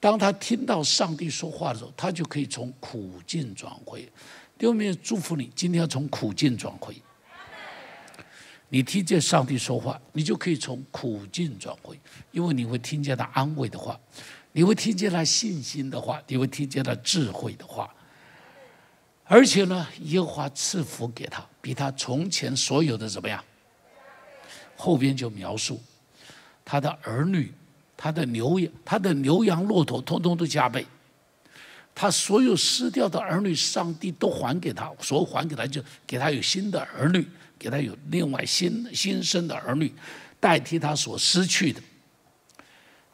[0.03, 4.05] 当他听到上帝说话的时候，他就可以从苦境转回。
[4.57, 6.93] 第二面祝福你，今天要从苦境转回。
[8.67, 11.97] 你听见上帝说话，你就可以从苦境转回，
[12.31, 13.97] 因为你会听见他安慰的话，
[14.51, 17.89] 你会听见他信心的话，你会听见他智慧的话。
[19.23, 23.41] 而且呢，耶和华赐福给他，比他从前所有的怎么样？
[24.75, 25.81] 后边就描述
[26.65, 27.53] 他的儿女。
[28.03, 30.85] 他的牛羊，他的牛羊骆驼，通通都加倍。
[31.95, 37.25] 他所有失掉的儿女，上帝都还给他，所有还给他，就给他有新的儿女，
[37.57, 39.89] 给他有另外新新生的儿女，
[40.37, 41.79] 代替他所失去的。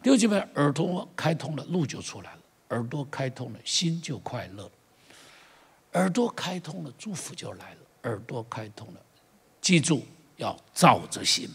[0.02, 4.68] 弟兄姐妹，耳朵开通了，路就出来了；耳朵开通了，心就快乐；
[5.94, 9.00] 耳朵开通了，祝福就来了；耳朵开通了，
[9.62, 10.04] 记住
[10.38, 11.48] 要照着心。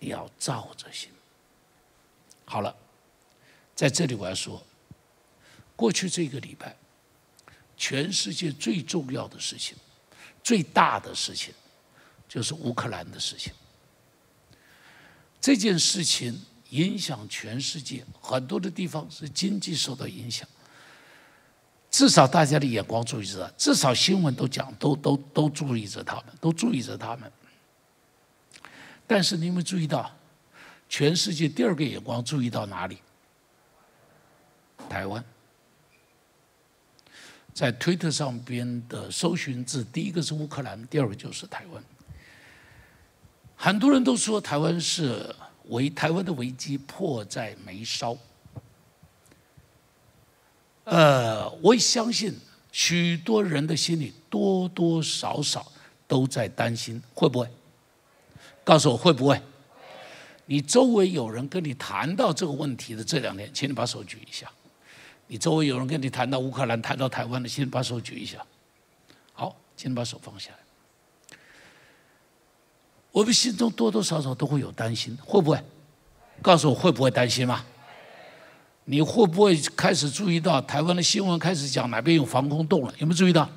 [0.00, 1.08] 你要照着行。
[2.44, 2.74] 好了，
[3.76, 4.60] 在这里我要说，
[5.76, 6.74] 过去这个礼拜，
[7.76, 9.76] 全世界最重要的事情、
[10.42, 11.54] 最大的事情，
[12.28, 13.52] 就是乌克兰的事情。
[15.40, 20.48] 这件事情影响全世界，很多的地方是经济受到影响。
[21.90, 27.30] 至少大家的眼光注意着，至少新闻都讲，都都都注意着他们，都注意着他们。
[29.10, 30.08] 但是你有没有注意到，
[30.88, 32.98] 全世界第二个眼光注意到哪里？
[34.88, 35.24] 台湾，
[37.52, 41.82] 在推特上边的搜寻字，第一个是乌克兰，第二个就是台湾。
[43.56, 45.34] 很多人都说台湾是
[45.70, 48.16] 危，台湾的危机迫在眉梢。
[50.84, 52.38] 呃，我相信
[52.70, 55.66] 许多人的心里多多少少
[56.06, 57.50] 都在担心，会不会？
[58.64, 59.40] 告诉我会不会？
[60.46, 64.50] 你周围有人跟你谈到这个问题的这两天，请你把手举一下。
[65.28, 68.44] 你周围有人跟你谈到乌克兰、谈到台湾的，请你把手举一下。
[69.32, 71.36] 好，请你把手放下来。
[73.12, 75.62] 我们心中多多少少都会有担心，会不会？
[76.42, 77.64] 告诉我会不会担心吗？
[78.86, 82.94] 你会不会开始注意到台湾的新闻开始讲哪边有防空洞了？
[82.98, 83.48] 有没有注意到？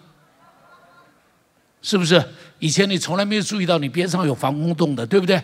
[1.82, 2.24] 是不是？
[2.64, 5.36] 以前你从来没有注意到你边上有防空洞的，对不对？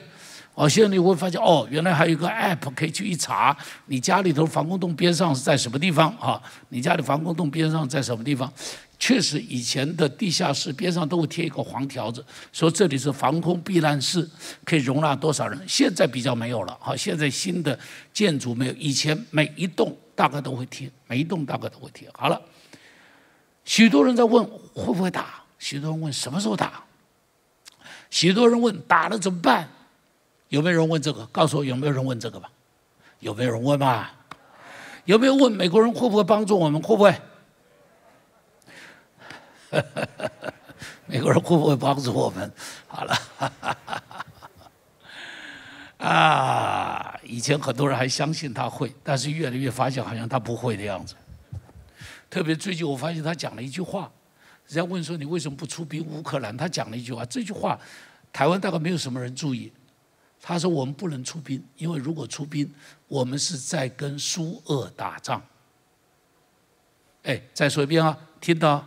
[0.55, 3.55] 哦，现在你会发现，哦，原来还有一个 app 可以去一查，
[3.87, 6.41] 你家里头防空洞边上是在什么地方啊？
[6.69, 8.49] 你家里防空洞边上在什么地方？
[8.97, 14.25] 确实，以前的地下室边上都会贴一个黄条子，说这里是防空避难室，
[14.63, 15.59] 可以容纳多少人。
[15.67, 17.77] 现在比较没有了，好，现在新的
[18.13, 22.07] 建筑没有，以前每一栋大概都会贴，每一栋大概都会贴。
[22.13, 22.41] 好了，
[23.65, 24.41] 许多人在问
[24.73, 26.81] 会不会打，许多人问什么时候打，
[28.09, 29.69] 许多人问打了怎么办？
[30.49, 31.25] 有没有人问这个？
[31.27, 32.49] 告诉我有没有人问这个吧？
[33.19, 34.13] 有没有人问吧？
[35.05, 36.81] 有没有问美国人会不会帮助我们？
[36.81, 37.15] 会不会？
[41.05, 42.51] 美国人会不会帮助我们？
[42.87, 43.15] 好了，
[46.07, 51.15] 啊，以前很多人还相信他会，但是越来越发现好像他不会的样子。
[52.29, 54.11] 特别最近我发现他讲了一句话，
[54.69, 56.55] 人家问说你为什么不出兵乌克兰？
[56.55, 57.77] 他讲了一句话，这句话
[58.31, 59.71] 台湾大概没有什么人注意。
[60.41, 62.71] 他说：“我们不能出兵，因为如果出兵，
[63.07, 65.41] 我们是在跟苏俄打仗。”
[67.23, 68.85] 哎，再说一遍啊，听到？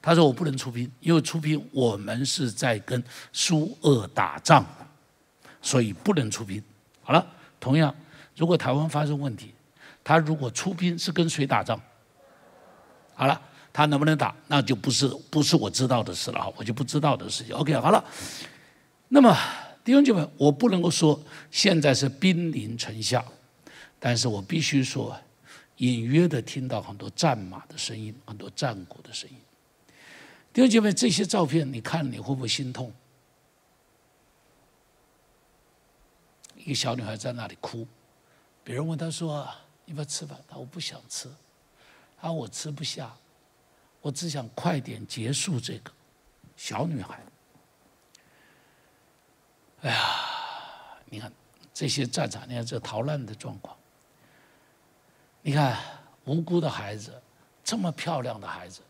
[0.00, 3.02] 他说：“我不能出兵，因为出兵我们是在跟
[3.32, 4.64] 苏俄打仗，
[5.60, 6.62] 所以不能出兵。”
[7.02, 7.26] 好了，
[7.60, 7.94] 同样，
[8.34, 9.52] 如果台湾发生问题，
[10.02, 11.78] 他如果出兵是跟谁打仗？
[13.14, 13.38] 好了，
[13.72, 17.54] 他能不能打，那就不是不是我知道的事了，我就不知道的事情。
[17.54, 18.04] OK，好了，
[19.08, 19.36] 那么。
[19.84, 21.18] 弟兄姐妹，我不能够说
[21.50, 23.24] 现在是兵临城下，
[23.98, 25.18] 但是我必须说，
[25.76, 29.36] 隐约的听到很多战马的声音，很多战鼓的声音。
[30.52, 32.92] 弟兄姐妹，这些照片你看你会不会心痛？
[36.54, 37.86] 一个小女孩在那里哭，
[38.62, 39.48] 别人问她说
[39.86, 41.30] ：“你不要吃饭？”她我不想吃，
[42.20, 43.10] 她我吃不下，
[44.08, 45.92] 我只想快点结束这个。”
[46.56, 47.22] 小女孩。
[49.82, 51.30] 哎呀，你看
[51.74, 53.76] 这些战场，你看这逃难的状况，
[55.42, 55.78] 你看
[56.24, 57.22] 无辜的孩子，
[57.62, 58.80] 这么漂亮的孩子，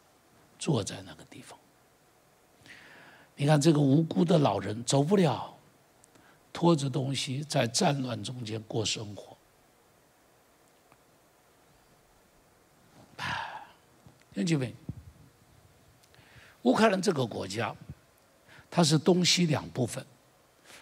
[0.56, 1.58] 坐在那个地方。
[3.34, 5.54] 你看这个无辜的老人走不了，
[6.52, 9.36] 拖着东西在战乱中间过生活。
[13.18, 13.62] 哎，
[14.34, 14.72] 兄弟们，
[16.62, 17.74] 乌克兰这个国家，
[18.70, 20.04] 它是东西两部分。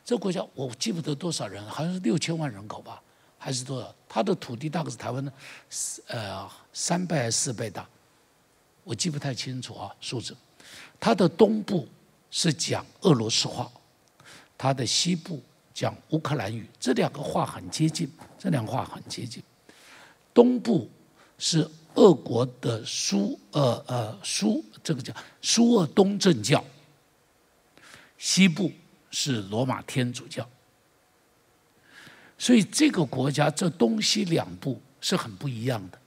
[0.04, 3.02] 这个国家我记不得多少人，好像是六千万人口吧，
[3.38, 3.94] 还是多少？
[4.08, 5.32] 它的土地大概是台湾的
[6.06, 7.86] 呃三倍还是四倍大，
[8.84, 10.36] 我记不太清楚啊数字。
[10.98, 11.86] 它的东部
[12.30, 13.70] 是讲俄罗斯话，
[14.56, 15.42] 它的西部
[15.74, 19.42] 讲乌克兰语，这两个话很接近，这两个话很接近。
[20.32, 20.88] 东部
[21.38, 26.64] 是俄国的苏呃呃苏这个叫苏俄东正教，
[28.16, 28.72] 西部。
[29.08, 30.46] 是罗马天主教，
[32.36, 35.98] 所以这个国家这东西两部是很不一样的。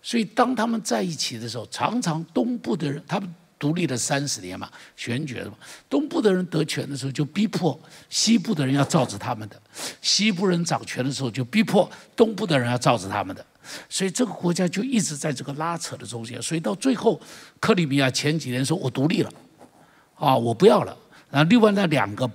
[0.00, 5.58] 所以当他们在一起的时候，常常东部的人他们独立了三十年嘛，选举了嘛，
[5.90, 9.56] 东部的人得权的时候就逼迫西部的人要照着他们的；
[10.00, 13.44] 西部人掌权的时候就逼迫东部的人要照着他们的。
[13.88, 16.40] 所以这个国家就一直在这个拉扯的中间。
[16.42, 17.20] 所以到最后，
[17.60, 19.32] 克里米亚前几年说我独立了，
[20.14, 20.96] 啊，我不要了。
[21.30, 22.30] 然后另外那两个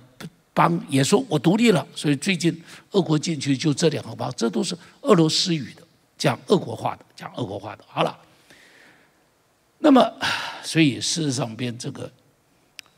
[0.52, 5.82] 邦也说我独立了，所以最近俄国进去就这两个邦，这都是俄罗斯语的，
[6.16, 7.84] 讲俄国话的，讲俄国话的。
[7.86, 8.18] 好了，
[9.78, 10.12] 那么
[10.64, 12.10] 所以事实上边这个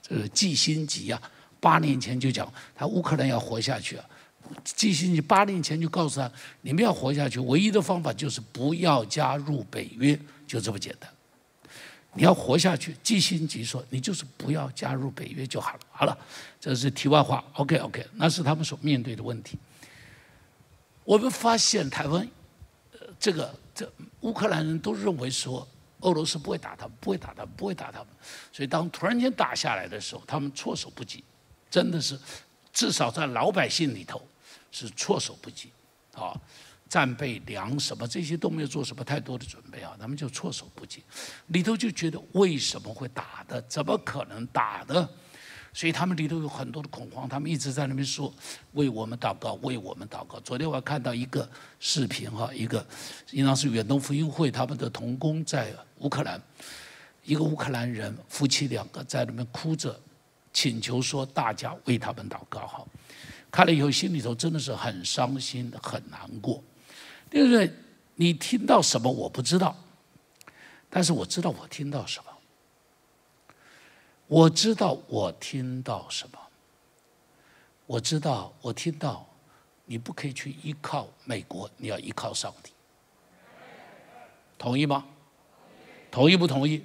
[0.00, 1.20] 这个季辛吉啊，
[1.60, 4.04] 八年前就讲他乌克兰要活下去啊，
[4.64, 6.30] 季辛吉八年前就告诉他，
[6.62, 11.10] 你们要活下去，唯一的方法就是不要加入北约，就这么简单。
[12.14, 16.18] 你要活下去，季辛吉说：“你就是不要加入北约就好了。”好了，
[16.60, 17.44] 这是题外话。
[17.52, 19.56] OK OK，那是他们所面对的问题。
[21.04, 22.28] 我们发现台湾，
[23.20, 23.88] 这个这
[24.22, 25.66] 乌克兰人都认为说
[26.00, 28.08] 俄罗斯不会打他们，不会打他们，不会打他们。
[28.52, 31.22] 所以当突然间打下来的时候，他们措手不及，
[31.70, 32.18] 真的是
[32.72, 34.20] 至少在老百姓里头
[34.70, 35.70] 是措手不及
[36.14, 36.32] 啊。
[36.88, 41.04] 战备粮什么这些都没有做什么太多的准备啊，他们就措手不及，
[41.46, 43.62] 里头就觉得为什么会打的？
[43.68, 45.08] 怎么可能打的？
[45.72, 48.34] 所以他们里头有很多的恐慌，他们一直在那边说
[48.72, 50.40] 为我们祷告，为我们祷告。
[50.40, 51.48] 昨天我还看到一个
[51.78, 52.84] 视频哈，一个
[53.30, 56.42] 应当是远东福音会他们的童工在乌克兰，
[57.22, 59.96] 一个乌克兰人夫妻两个在那边哭着
[60.52, 62.84] 请求说大家为他们祷告哈。
[63.50, 66.62] 看了以后心里头真的是很伤心很难过，
[67.28, 67.72] 对不对？
[68.14, 69.74] 你听到什么我不知道，
[70.88, 72.30] 但是我知道我听到什么。
[74.26, 76.38] 我知道我听到什么，
[77.86, 79.26] 我知道我听到，
[79.86, 82.70] 你不可以去依靠美国，你要依靠上帝，
[84.56, 85.04] 同意吗？
[86.12, 86.84] 同意不同意？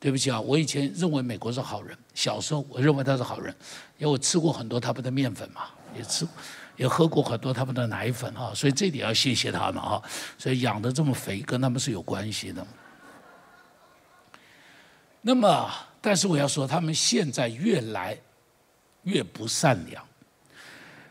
[0.00, 3.54] 对不起啊，我以前认为美国是好人，小时候我认为他是好人，
[3.96, 5.66] 因为我吃过很多他们的面粉嘛，
[5.96, 6.26] 也吃，
[6.76, 10.02] 也喝过很多他们的奶粉啊，所以这点要谢谢他们啊，
[10.36, 12.66] 所以养的这么肥，跟他们是有关系的。
[15.20, 18.18] 那么，但是我要说，他们现在越来
[19.04, 20.04] 越不善良。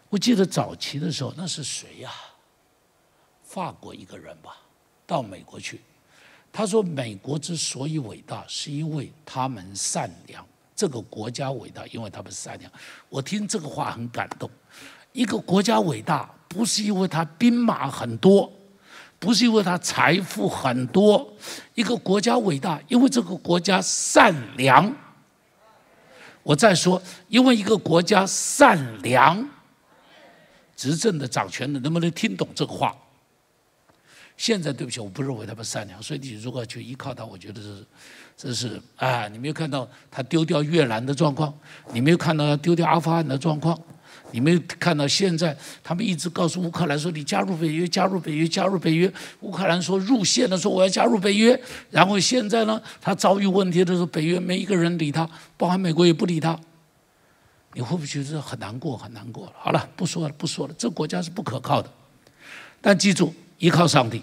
[0.09, 2.11] 我记得早期的时候，那是谁呀？
[3.45, 4.57] 法国一个人吧，
[5.05, 5.79] 到美国去，
[6.51, 10.45] 他说：“美国之所以伟大，是因为他们善良。
[10.78, 12.71] 这个国家伟大，因为他们善良。”
[13.09, 14.49] 我听这个话很感动。
[15.11, 18.49] 一个国家伟大，不是因为他兵马很多。
[19.19, 21.28] 不是因为他财富很多，
[21.73, 24.95] 一个国家伟大，因为这个国家善良。
[26.43, 29.49] 我再说，因为一个国家善良，
[30.75, 32.95] 执政的、掌权的能不能听懂这个话？
[34.38, 37.85] 现在对不起，我不认为他们善良，所以你如果去依靠他，我觉得是，
[38.38, 41.53] 这是啊，你没有看到他丢掉越南的状况，
[41.91, 43.77] 你没有看到他丢掉阿富汗的状况。
[44.31, 49.09] 你没有看到现在，他们一直告诉乌克兰说：“你加入北约，加入北约，加入北约。”
[49.39, 51.57] 乌克兰说入线的时候我要加入北约。
[51.89, 55.25] 然后现在呢，他遭遇问题的时候，北约没一个人理他，
[55.55, 56.59] 包含美国也不理他。
[57.73, 58.97] 你会不会觉得很难过？
[58.97, 59.49] 很难过？
[59.57, 60.75] 好了，不说了，不说了。
[60.77, 61.89] 这国家是不可靠的。
[62.81, 64.21] 但记住，依靠上帝。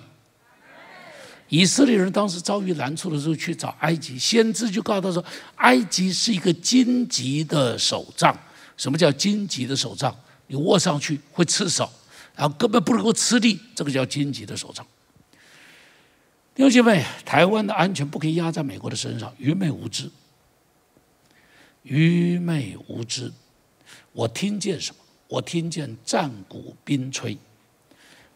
[1.48, 5.24] 以色列人当时遭遇难处的时候，去找埃及先知，就告诉他说
[5.56, 8.36] ：“埃及是一个荆棘的手杖。”
[8.76, 10.14] 什么叫荆棘的手杖？
[10.46, 11.88] 你握上去会刺手，
[12.34, 14.84] 然后根本不能够吃力，这个叫荆棘的手杖。
[16.54, 20.10] 弟兄姐妹，台湾的安全不可以压在美国的身上，愚昧无知，
[21.82, 23.32] 愚昧无知。
[24.12, 25.00] 我听见什么？
[25.28, 27.36] 我听见战鼓兵吹，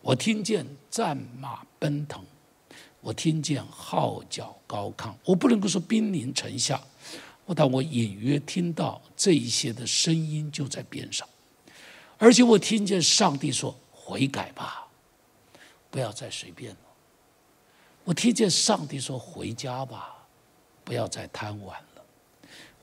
[0.09, 2.25] 我听见战马奔腾，
[3.03, 5.13] 我听见号角高亢。
[5.23, 6.81] 我不能够说兵临城下。
[7.55, 11.29] 但我隐约听到这一些的声音就在边上，
[12.17, 14.87] 而且我听见上帝说：“悔改吧，
[15.91, 16.79] 不要再随便了。”
[18.05, 20.27] 我听见上帝说：“回家吧，
[20.85, 22.03] 不要再贪玩了。”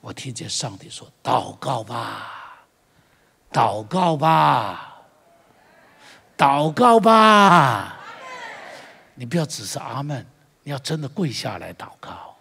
[0.01, 2.67] 我听见上帝说：“祷告吧，
[3.51, 4.94] 祷告吧，
[6.37, 8.01] 祷告吧。”
[9.17, 10.25] 你不要只是阿门，
[10.63, 12.35] 你要真的跪下来祷告。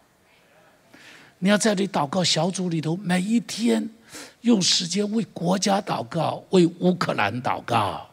[1.38, 3.90] 你要在你祷告小组里头，每一天
[4.40, 8.08] 用时间为国家祷告，为乌克兰祷告，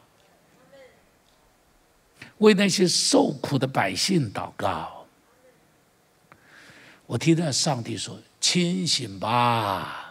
[2.37, 5.05] 为那些受苦的百姓祷告。
[7.07, 10.05] 我听到上帝说：“清醒吧，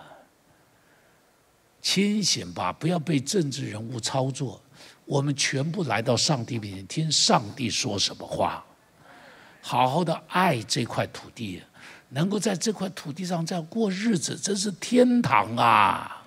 [1.81, 4.61] 清醒吧，不要被政治人物操作。
[5.11, 8.65] 我们全部来到上帝面前，听上帝说什么话，
[9.61, 11.61] 好好的爱这块土地。”
[12.13, 16.25] 能够在这块土地上这样过日子，真是天堂啊！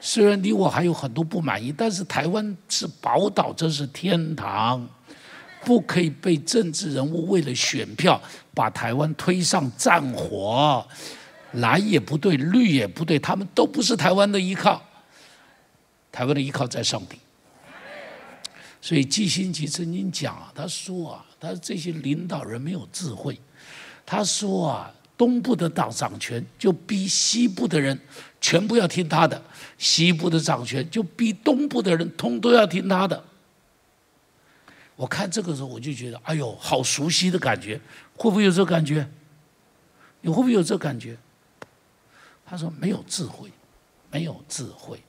[0.00, 4.86] 虽然你我还有很多不满意，但是台湾是宝岛，真是天堂，
[5.62, 8.20] 不可以被政治人物为了选票
[8.54, 10.86] 把台湾推上战火。
[11.52, 14.82] 蓝也不对，绿也不对，他们都不是台湾的依靠。
[16.12, 17.18] 台湾的依靠在上帝。
[18.80, 23.38] 所以季新奇曾经讲啊，他说啊，他这些领导人没有智慧。
[24.04, 24.94] 他说啊。
[25.20, 28.00] 东部的党掌权，就逼西部的人
[28.40, 29.38] 全部要听他的；
[29.76, 33.22] 西部的掌权，就逼东部的人通都要听他的。
[34.96, 37.78] 我看这个时候，我就觉得，哎呦，好熟悉的感觉，
[38.16, 39.06] 会不会有这感觉？
[40.22, 41.18] 你会不会有这感觉？
[42.46, 43.50] 他说没有智慧，
[44.10, 45.02] 没有智慧，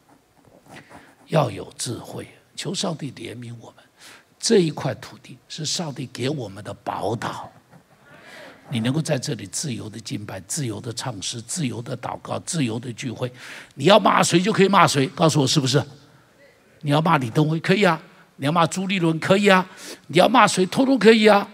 [1.27, 3.83] 要有智慧，求上帝怜悯我们。
[4.39, 7.51] 这一块土地是上帝给我们的宝岛。
[8.69, 13.31] 你能够在这里自由的敬拜、自由的唱诗、自由的祷告、自由的聚会，
[13.75, 15.83] 你要骂谁就可以骂谁，告诉我是不是？
[16.79, 18.01] 你要骂李登辉可以啊，
[18.37, 19.69] 你要骂朱立伦可以啊，
[20.07, 21.47] 你要骂谁通通可以啊，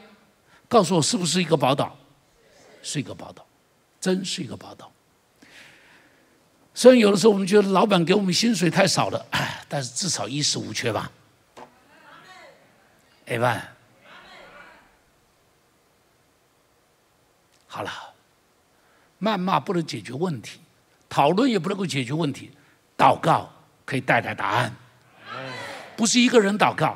[0.70, 1.98] 告诉我是不是一个宝岛？
[2.84, 3.46] 是一个宝岛，
[4.00, 4.90] 真是一个宝岛。
[6.78, 11.12] 虽然有的时候我们觉得老板给我们薪水太少了，哎， 但是至少衣食无缺吧。
[13.26, 13.68] 哎万，
[17.66, 17.92] 好了，
[19.20, 20.60] 谩骂不能解决问题，
[21.10, 22.52] 讨论也不能够解决问题，
[22.96, 23.52] 祷告
[23.84, 24.72] 可以带来答案。
[25.96, 26.96] 不是一个人祷告，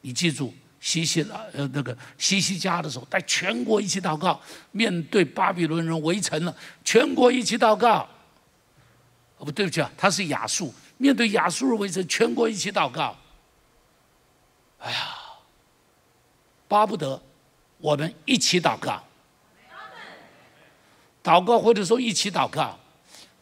[0.00, 4.40] 你记住，西西拉呃那个西西家的时候，带全国一起祷告，
[4.70, 8.08] 面对巴比伦人围城了，全国一起祷告。
[9.38, 13.16] 哦不对不起啊，他是亚述，面对亚述人围城，全国一起祷告。
[14.78, 14.98] 哎呀，
[16.68, 17.20] 巴不得
[17.78, 19.02] 我们一起祷告，
[21.22, 22.78] 祷告会的时候一起祷告，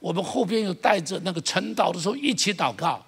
[0.01, 3.05] 我们后边有带着那个晨祷的时候一起祷告。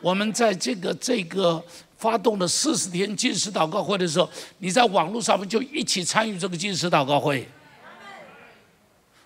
[0.00, 1.62] 我们在这个这个
[1.96, 4.28] 发动了四十天禁食祷告会的时候，
[4.58, 7.48] 你在网络上面就一起参与这个禁食祷告会。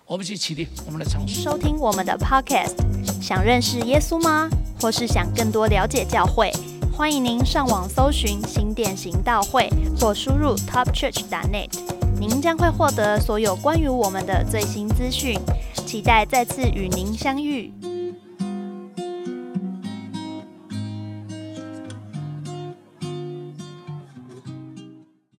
[0.07, 1.27] 我们去起起立，我们来唱。
[1.27, 2.75] 收听我们的 Podcast，
[3.21, 4.49] 想认识耶稣吗？
[4.79, 6.49] 或是想更多了解教会？
[6.95, 11.67] 欢迎您上网搜寻新店行道会，或输入 topchurch.net，
[12.17, 15.37] 您将会获得所有关于我们的最新资讯。
[15.85, 17.73] 期待再次与您相遇。